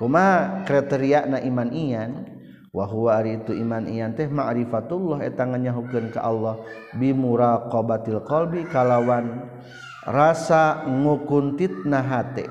[0.00, 2.31] kumaha kriteria na iman iyan
[2.72, 6.56] wahwa ari itu iman iyan teh ma'rifatullah eta nganyahukeun ka Allah
[6.96, 9.44] bi muraqabatil qalbi kalawan
[10.08, 12.48] rasa ngukuntitna hate.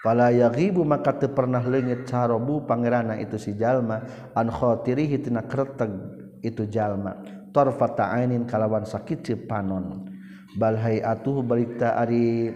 [0.00, 4.00] Fala yaghibu maka teu pernah leungit carobu pangerana itu si jalma
[4.32, 5.92] an khatirihi tina kreteg
[6.40, 7.20] itu jalma.
[7.52, 10.08] Tarfata ainin kalawan sakit panon.
[10.56, 12.48] Bal hayatuhu balikta ari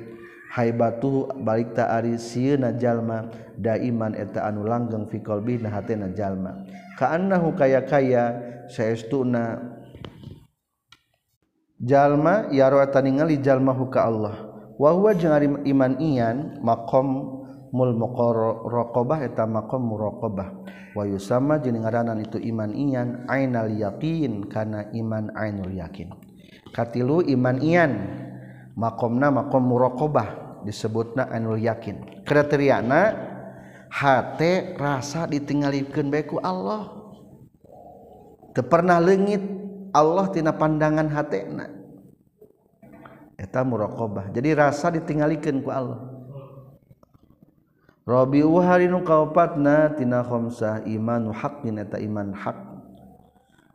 [0.54, 3.26] haibatuhu balik ta ari sieuna jalma
[3.58, 6.62] daiman eta anu langgeng fi qalbi na hatena jalma.
[6.94, 8.38] Kaannahu kaya-kaya
[8.70, 9.58] saestuna
[11.82, 14.34] jalma yaro eta ningali jalma hu ka Allah.
[14.78, 17.06] Wa huwa jeung iman ian maqam
[17.74, 20.48] mul muqarraqabah eta maqam muraqabah.
[20.94, 26.14] Wa yusama jeung ngaranan itu iman ian ainal yaqin kana iman ainul yakin.
[26.70, 27.92] Katilu iman ian
[28.78, 30.43] makomna makom muraqabah.
[30.64, 32.24] disebutna anul yakin.
[32.24, 33.14] Kriteriana
[33.92, 36.90] hati rasa ditinggalikan baikku Allah.
[38.54, 39.42] Pernah legit
[39.94, 41.70] Allah tina pandangan hateta
[43.62, 44.34] muraqabah.
[44.34, 46.10] Jadi rasa ditinggalikan ku Allah.
[48.04, 52.74] Robi uharinu kaupatna tina khomsah imanu haqqin eta iman hak.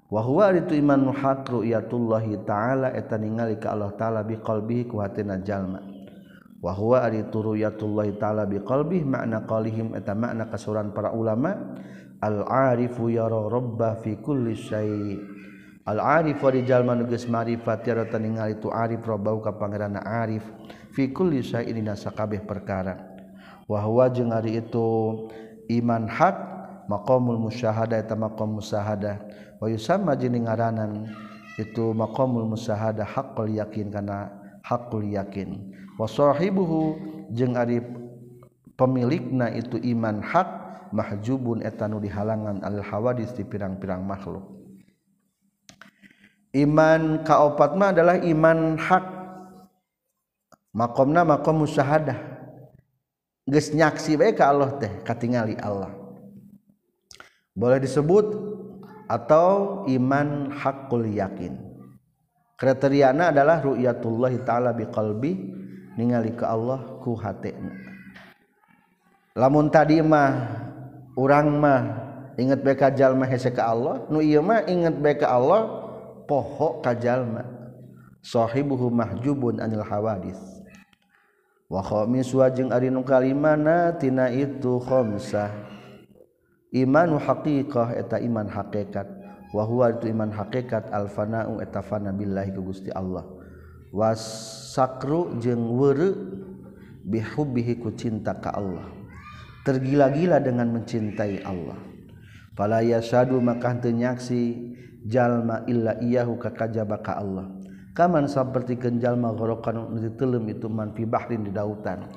[0.09, 5.37] Wa huwa itu iman haq ru'yatullahi ta'ala eta ningali ka Allah ta'ala biqalbihi ku hatina
[5.41, 5.81] jalma.
[6.59, 11.79] wahwa ari turu yatullahi ta'ala biqalbih makna qalihim eta makna kasuran para ulama
[12.19, 15.15] al arifu yara rabba fi kulli syai.
[15.87, 20.43] Al arifu ari jalma nu geus marifat yara ningali tu arif rabbau ka pangeranna arif
[20.91, 22.99] fi kulli syai dina sakabeh perkara.
[23.71, 24.87] Wahwa jeung ari itu
[25.71, 26.37] iman hak
[26.91, 29.15] maqamul musyahada eta maqam musyahadah.
[29.63, 31.07] Wa yusamma jeung ngaranan
[31.55, 34.27] itu maqamul musyahadah haqqul yakin kana
[34.65, 35.78] haqqul yakin.
[35.99, 36.95] wasohibuhu
[37.35, 37.83] jeung ari
[38.79, 40.47] pemilikna itu iman hak
[40.95, 44.47] mahjubun etanu di halangan al hawadis di pirang-pirang makhluk.
[46.55, 49.19] Iman kaopat mah adalah iman hak.
[50.69, 52.17] Makomna makom musyahadah
[53.49, 55.89] geus nyaksi bae ka Allah teh katingali Allah.
[57.57, 58.29] Boleh disebut
[59.09, 61.57] atau iman hakul yakin.
[62.55, 65.59] Kriteriana adalah ru'yatullah ta'ala biqalbi
[65.99, 67.51] ningali ke Allah ku hati.
[69.35, 70.47] Lamun tadi mah
[71.19, 71.81] urang mah
[72.39, 75.67] inget bae ka jalma hese ka Allah nu ieu mah inget bae ka Allah
[76.23, 77.43] poho ka jalma
[78.23, 80.39] sahibuhu mahjubun anil hawadis.
[81.69, 85.53] Wa khamiswa jeung ari nu kalimana tina itu khamsah
[86.73, 89.05] imanu haqiqah eta iman hakikat.
[89.49, 93.38] Wa huwa itu iman hakikat al fana'u eta fana billahi ku Gusti Allah.
[93.89, 96.13] wasakru jeung were
[97.05, 98.85] bihubihi ku cinta ka Allah.
[99.65, 101.77] Tergila-gila dengan mencintai Allah.
[102.53, 104.73] Fala yasadu maka teu nyaksi
[105.05, 107.49] jalma illa iyahu ka kajaba ka Allah.
[107.95, 112.07] Kaman sapertikeun jalma gorokan nu ditelem itu man fi bahrin di dautan.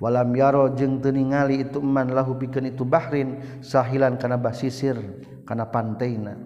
[0.00, 4.96] Walam yaro jeung teu ningali itu man lahu pikeun itu bahrin sahilan kana basisir
[5.44, 6.36] kana pantaina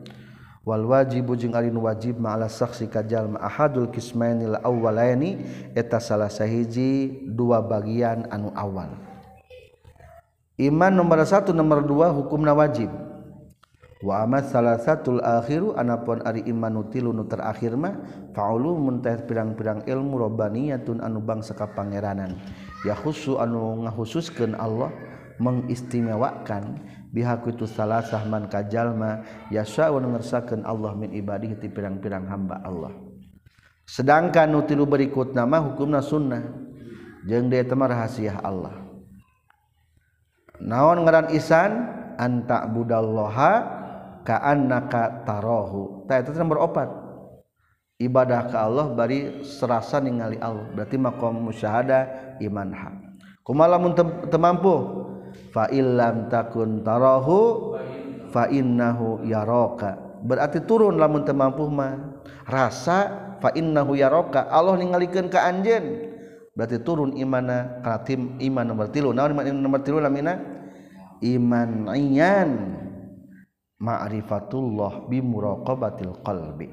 [0.65, 5.45] wal wajibu jeung ari wajib ma'ala saksi kajal ahadul qismainil awwalaini
[5.77, 8.97] eta salah sahiji dua bagian anu awal.
[10.57, 12.89] Iman nomor satu nomor dua hukumna wajib.
[14.05, 14.77] Wa amat salah
[15.41, 18.05] akhiru anapun ari iman nutilu nu terakhir mah
[18.37, 22.37] faulu muntah pirang-pirang ilmu robbaniyatun anu bangsa kapangeranan
[22.85, 24.93] ya khusu anu ngahususkeun Allah
[25.41, 26.85] mengistimewakan
[27.15, 29.23] bihakutu salasah man kajalma
[29.55, 32.91] yasyaun ngersakeun Allah min ibadihi ti pirang-pirang hamba Allah.
[33.87, 36.43] Sedangkan nu tilu berikutna mah hukumna sunnah
[37.23, 38.83] jeung dia teh rahasia Allah.
[40.59, 42.03] Naon ngaran isan?
[42.15, 43.53] Anta budallaha
[44.23, 50.63] ka annaka tarahu tah eta nomor 4 ibadah ka Allah bari serasa ningali Allah.
[50.71, 52.07] Berarti makom musyahada
[52.39, 52.95] iman hak.
[53.43, 53.99] Kumalamun
[54.31, 54.75] temampu
[55.55, 57.75] fa illam takun tarahu
[58.35, 59.99] fa innahu yaraka.
[60.25, 62.23] Berarti turun lamun teu mampu mah.
[62.49, 62.99] Rasa
[63.39, 64.49] fa innahu yaraka.
[64.49, 66.11] Allah ningalikeun ka anjeun.
[66.55, 69.11] Berarti turun imana katim iman nomor tilu.
[69.11, 70.39] Naon iman nomor tilu lamina
[71.23, 72.51] iman iyan
[73.79, 76.71] ma'rifatullah bi muraqabatil qalbi.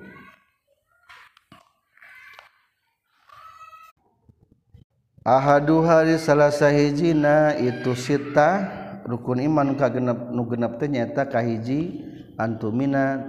[5.22, 8.66] Ahadu hari salah sahhijina itu sita
[9.06, 12.02] rukun iman ka genep nu genep ternyata kahiji
[12.42, 13.22] antumina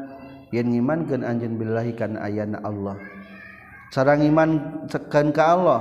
[0.56, 2.96] yang imankan anjen billahi kana ayana Allah.
[3.92, 4.50] Sarang iman
[4.88, 5.80] tekan ka Allah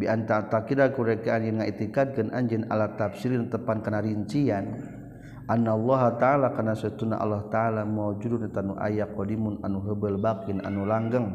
[0.00, 4.72] bi anta takira kurekaan yang ngaitikadkeun anjeun ala tafsirin tepan kana rincian.
[5.52, 10.88] Anna Allah taala kana satuna Allah taala maujudun tanu aya qadimun anu heubel bakin anu
[10.88, 11.28] langgeng.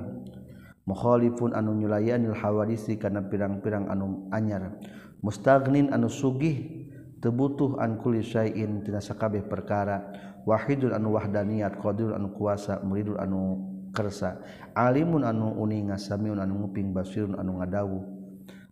[0.85, 4.77] mukhalifun anu nyulayanil hawadisi kana pirang-pirang anu anyar.
[5.21, 6.89] Mustagnin anu sugih
[7.21, 10.09] tebutuh an kulli syai'in tina sakabeh perkara.
[10.41, 13.61] Wahidul anu wahdaniyat qadirul anu kuasa muridul anu
[13.93, 14.41] kersa.
[14.73, 17.99] Alimun anu uninga samiun anu nguping basirun anu ngadawu.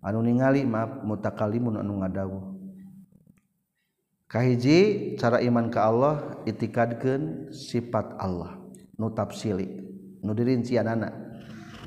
[0.02, 2.40] Anu ningali maaf mutakalimun anu ngadawu.
[4.30, 8.58] Kahiji cara iman ka Allah itikadkeun sifat Allah.
[9.00, 9.80] Nu tafsili
[10.20, 11.29] nu dirincianana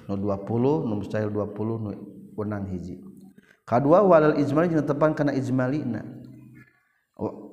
[0.09, 1.91] nu 20 nu mustahil 20 nu
[2.35, 2.99] wenang hiji.
[3.63, 6.03] Kadua walal ijmali jeung tepan kana ijmalina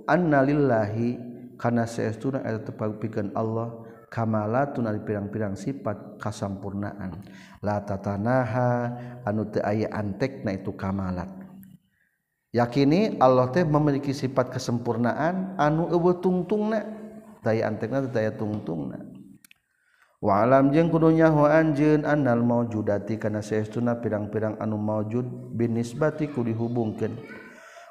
[0.09, 1.21] anna lillahi
[1.61, 7.21] kana saestuna eta tepangpikeun Allah kamalatun ari pirang-pirang sifat kasampurnaan.
[7.61, 11.29] La tatanaha anu teu aya antekna itu kamalat.
[12.49, 16.81] Yakini Allah teh memiliki sifat kesempurnaan anu eueuh tungtungna.
[17.45, 19.18] Daya antekna daya tungtungna.
[20.19, 27.15] walam jeung kudunya ho anjeun annal maujudati kana saestuna pirang-pirang anu maujud binisbati ku dihubungkeun.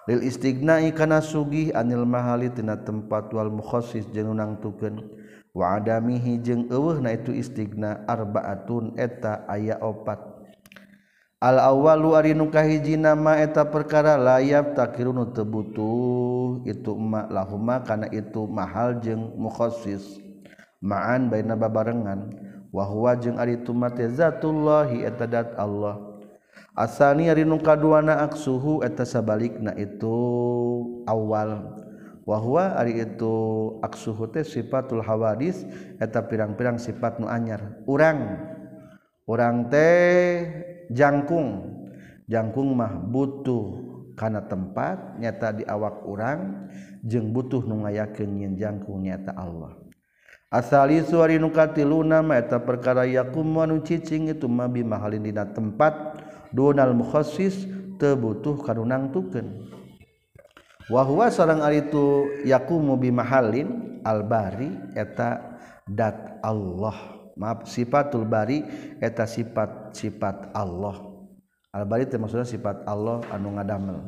[0.09, 5.05] Lil istighna'i kana sugih anil mahali tina tempat wal mukhassis jeung nangtukeun
[5.53, 10.21] wa adamihi jeung eueuhna itu istighna arbaatun eta aya opat.
[11.39, 17.79] Al awwalu ari nu kahijina ma eta perkara layab takirunu teu butuh itu ma lahuma
[17.85, 20.28] kana itu mahal jeung mukhassis
[20.83, 22.35] maan baina babarengan.
[22.69, 26.05] Wa huwa jeung ari tumate zatullahi eta dat Allah.
[26.77, 30.15] Asani ari nu kaduana aksuhu eta sabalikna itu
[31.09, 31.81] awal.
[32.29, 33.35] Wa huwa ari itu
[33.81, 35.65] aksuhu teh sifatul hawadis
[35.97, 37.81] eta pirang-pirang sifat nu anyar.
[37.89, 38.37] Urang.
[39.25, 40.45] Urang teh
[40.93, 41.81] jangkung.
[42.29, 46.69] Jangkung mah butuh karena tempat nyata di awak orang
[47.01, 49.88] jeng butuh nu ngayakeun jangkung nyata Allah.
[50.49, 56.25] asali suari nukati luna eta perkara yakumanu cicing itu mabi mahalin dina tempat.
[56.49, 57.69] Donal mukhasis
[58.01, 59.69] tebutuh karunang tuken
[60.89, 66.97] wahwa sarang ari itu yakumu bi mahalin albari eta dat Allah.
[67.39, 68.67] Maaf sifatul bari
[68.99, 70.99] eta sifat-sifat Allah.
[71.71, 74.03] Albari itu maksudnya sifat Allah anu ngadamel.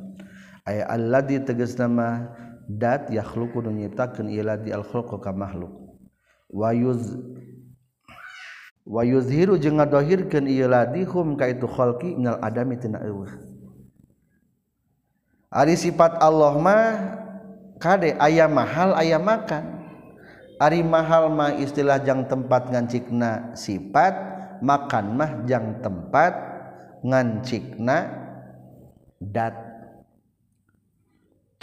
[0.66, 2.26] Aya alladzi tegas nama
[2.66, 5.89] dat yakhluqu nyiptakeun ieu di al khalqa ka makhluk.
[6.50, 7.16] wayuz
[8.84, 13.30] wayuzhiru jeung ngadohirkeun ieu ladihum ka itu khalqi minal adami tina eueuh
[15.54, 16.86] ari sifat Allah mah
[17.80, 19.80] kade aya mahal aya makan.
[20.60, 24.12] Ari mahal mah istilah jang tempat ngancikna sifat
[24.60, 26.36] makan mah jang tempat
[27.00, 28.12] ngancikna
[29.16, 29.56] dat.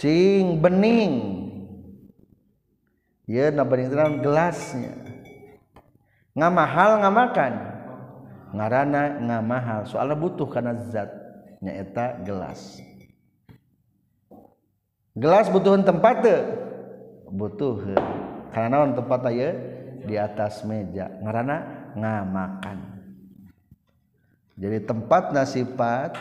[0.02, 1.37] Cing bening.
[3.28, 3.84] Ya nabari
[4.24, 4.96] gelasnya.
[6.32, 7.52] Nggak mahal nggak makan.
[8.56, 9.80] Ngarana nggak mahal.
[9.84, 12.80] Soalnya butuh karena zatnya eta gelas.
[15.12, 16.42] Gelas butuhin tempat tuh
[17.28, 17.84] butuh
[18.54, 19.52] karena naon tempat aja
[20.08, 21.12] di atas meja.
[21.20, 21.56] Ngarana
[21.92, 22.78] nggak makan.
[24.58, 26.18] Jadi tempat nasipat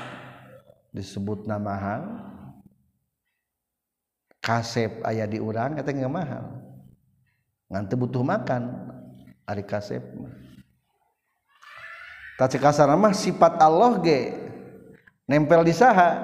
[0.94, 2.02] disebut nama mahal
[4.42, 6.67] kasep ayah di urang itu nggak mahal
[7.72, 8.64] nganti butuh makan.
[9.48, 10.04] Ari kasep.
[12.38, 14.36] Tak kasar mah sifat Allah ge.
[15.26, 16.20] Nempel di saha?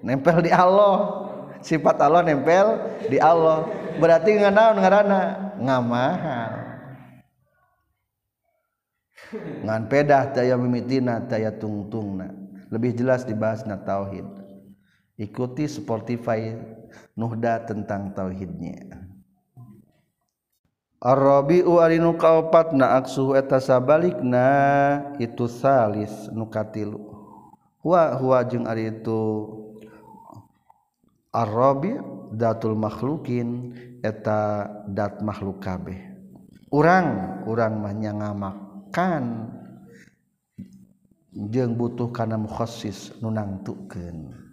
[0.00, 1.26] Nempel di Allah.
[1.60, 2.80] Sifat Allah nempel
[3.10, 3.66] di Allah.
[3.98, 5.20] Berarti nganaon ngarana?
[5.58, 6.52] Ngamahal.
[9.66, 12.30] Ngan pedah daya mimitina daya tungtungna.
[12.70, 14.26] Lebih jelas dibahas na tauhid.
[15.18, 16.58] Ikuti Spotify
[17.14, 19.03] Nuhda tentang tauhidnya
[21.04, 24.48] Ar-rabi'u ari nu kaopatna aksu eta sabalikna
[25.20, 26.96] itu salis nu katilu.
[27.84, 29.20] Wa huwa jeung ari itu
[31.28, 32.00] Ar-rabi'
[32.32, 36.00] datul makhlukin eta dat makhluk kabeh.
[36.72, 39.52] Urang urang mah nyangamakan
[41.52, 44.43] jeung butuh kana mukhassis nu nangtukeun.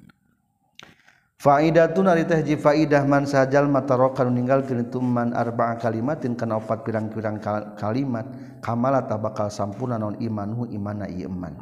[1.41, 7.41] Faidatun ari teh faidah man sajal matarokan ninggalkeun itu man arba'a kalimatin kana opat pirang-pirang
[7.81, 8.29] kalimat
[8.61, 11.57] kamala tabakal sampurna non imanhu imana ieu iman.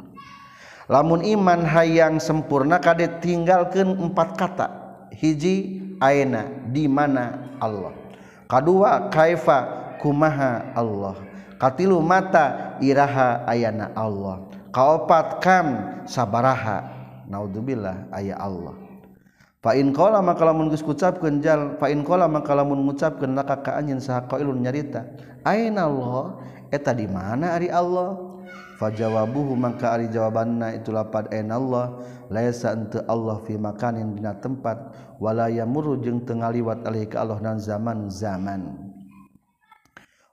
[0.84, 4.68] Lamun iman hayang sempurna kade tinggalkeun empat kata.
[5.16, 7.96] Hiji aina di mana Allah.
[8.52, 11.16] Kadua kaifa kumaha Allah.
[11.56, 14.44] Katilu mata iraha ayana Allah.
[14.76, 15.66] Kaopat kam
[16.04, 16.84] sabaraha
[17.32, 18.89] naudzubillah aya Allah.
[19.60, 24.00] Fain kola maka lamun geus kucapkeun jal fain kola maka lamun ngucapkeun laka ka anjeun
[24.00, 25.04] saha qailun nyarita
[25.44, 26.40] aina Allah?
[26.72, 28.16] Eta di mana ari Allah?
[28.80, 32.00] Fajawabuhu maka ari jawabanna itu lapad aina Allah?
[32.32, 37.36] Laisa anta Allah fi makanin dina tempat wala yamuru jeung teu ngaliwat alih ka Allah
[37.44, 38.88] nan zaman-zaman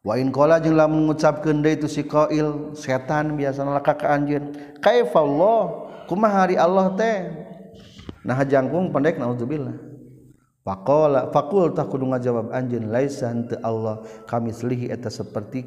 [0.08, 4.56] Wa in qala jeung lamun ngucapkeun deui itu si qail setan biasana laka ka anjeun
[4.80, 5.84] kaifallah?
[6.08, 7.47] Kumaha ari Allah teh?
[8.24, 9.76] nah jangkung pendek naudzubillah.
[10.68, 15.63] Faqala faqul tah kudu ngajawab anjeun laisa hante Allah kami selihi eta seperti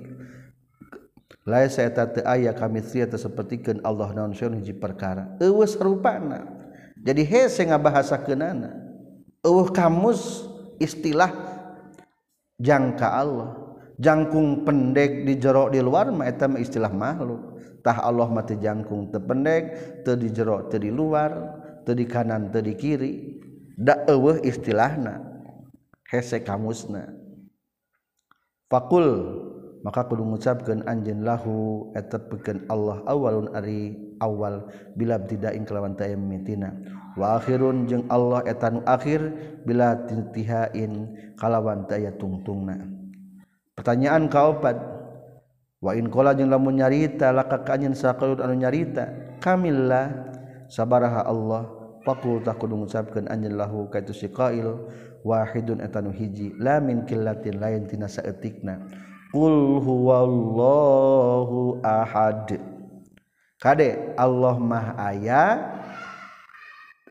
[1.49, 5.41] laisa eta teu aya kami selihi eta sapertikeun Allah naon sieun hiji perkara.
[5.41, 6.45] Eueuh sarupana
[7.01, 8.77] jadi hese ngabahasakeunana
[9.41, 10.45] eueuh kamus
[10.77, 11.33] istilah
[12.61, 13.51] jangka Allah.
[14.01, 17.61] Jangkung pendek di jero di luar mah eta mah istilah makhluk.
[17.85, 19.63] Tah Allah mah teu jangkung teu pendek
[20.05, 21.60] teu di jero teu di luar.
[21.91, 23.43] tadi kanan tadi kiri
[23.75, 25.19] da eueuh istilahna
[26.07, 27.11] hese kamusna.
[28.71, 29.09] Fakul
[29.83, 35.97] maka kudu ngucapkeun anjeun lahu eta pikeun Allah awalun ari awal bila tidak ing kelawan
[35.97, 36.77] tayammitina
[37.17, 39.19] wa akhirun jeung Allah eta nu akhir
[39.67, 42.79] bila tintihain kalawan taya tungtungna.
[43.75, 44.77] Pertanyaan kaopat
[45.81, 50.13] wa in qala jeung lamun nyarita laka kanyen saqalun anu nyarita kamillah
[50.69, 54.91] sabaraha Allah papul takkudu mengucapkan anjlahu kaitu siqail
[55.27, 56.55] wahidun etanu hiji.
[56.57, 58.85] Lamin kilatin lain tina saetikna
[59.33, 62.59] qul huwallahu ahad.
[63.61, 65.45] Kade Allah mah aya.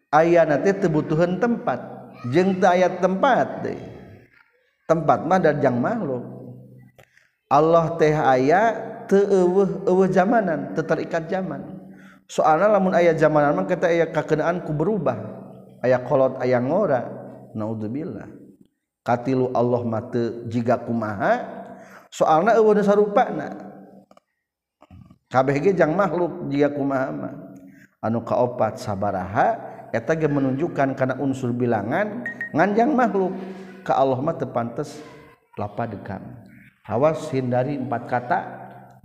[0.09, 1.77] Aya nanti tebutuhan tempat.
[2.33, 3.79] Jeng ayat tempat deh.
[4.89, 6.39] Tempat mah darjang makhluk
[7.49, 8.77] Allah teh aya
[9.09, 11.78] teu eueuh eueuh zamanan teu terikat zaman.
[12.29, 15.17] soalnya lamun ayah zamanan mah kita ayah kakenaanku berubah.
[15.81, 17.01] Ayah kolot ayah ngora.
[17.49, 18.29] Naudzubillah
[19.09, 21.41] katilu Allah mate jika kumaha?
[22.13, 23.57] Soalnya eueun sarupana.
[25.29, 27.33] Kabeh ge jang makhluk jika kumaha mah?
[28.05, 29.57] Anu kaopat sabaraha
[29.89, 32.21] eta ge menunjukkan karena unsur bilangan
[32.53, 33.33] nganjang makhluk.
[33.81, 35.01] Ka Allah mah tepantes
[35.57, 36.21] lapa dekam
[36.89, 38.39] awas hindari empat kata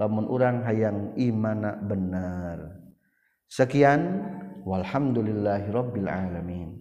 [0.01, 2.84] lamun orang hayang imana benar.
[3.55, 4.03] Sekian
[4.67, 6.75] walhamdulillahirabbil alamin.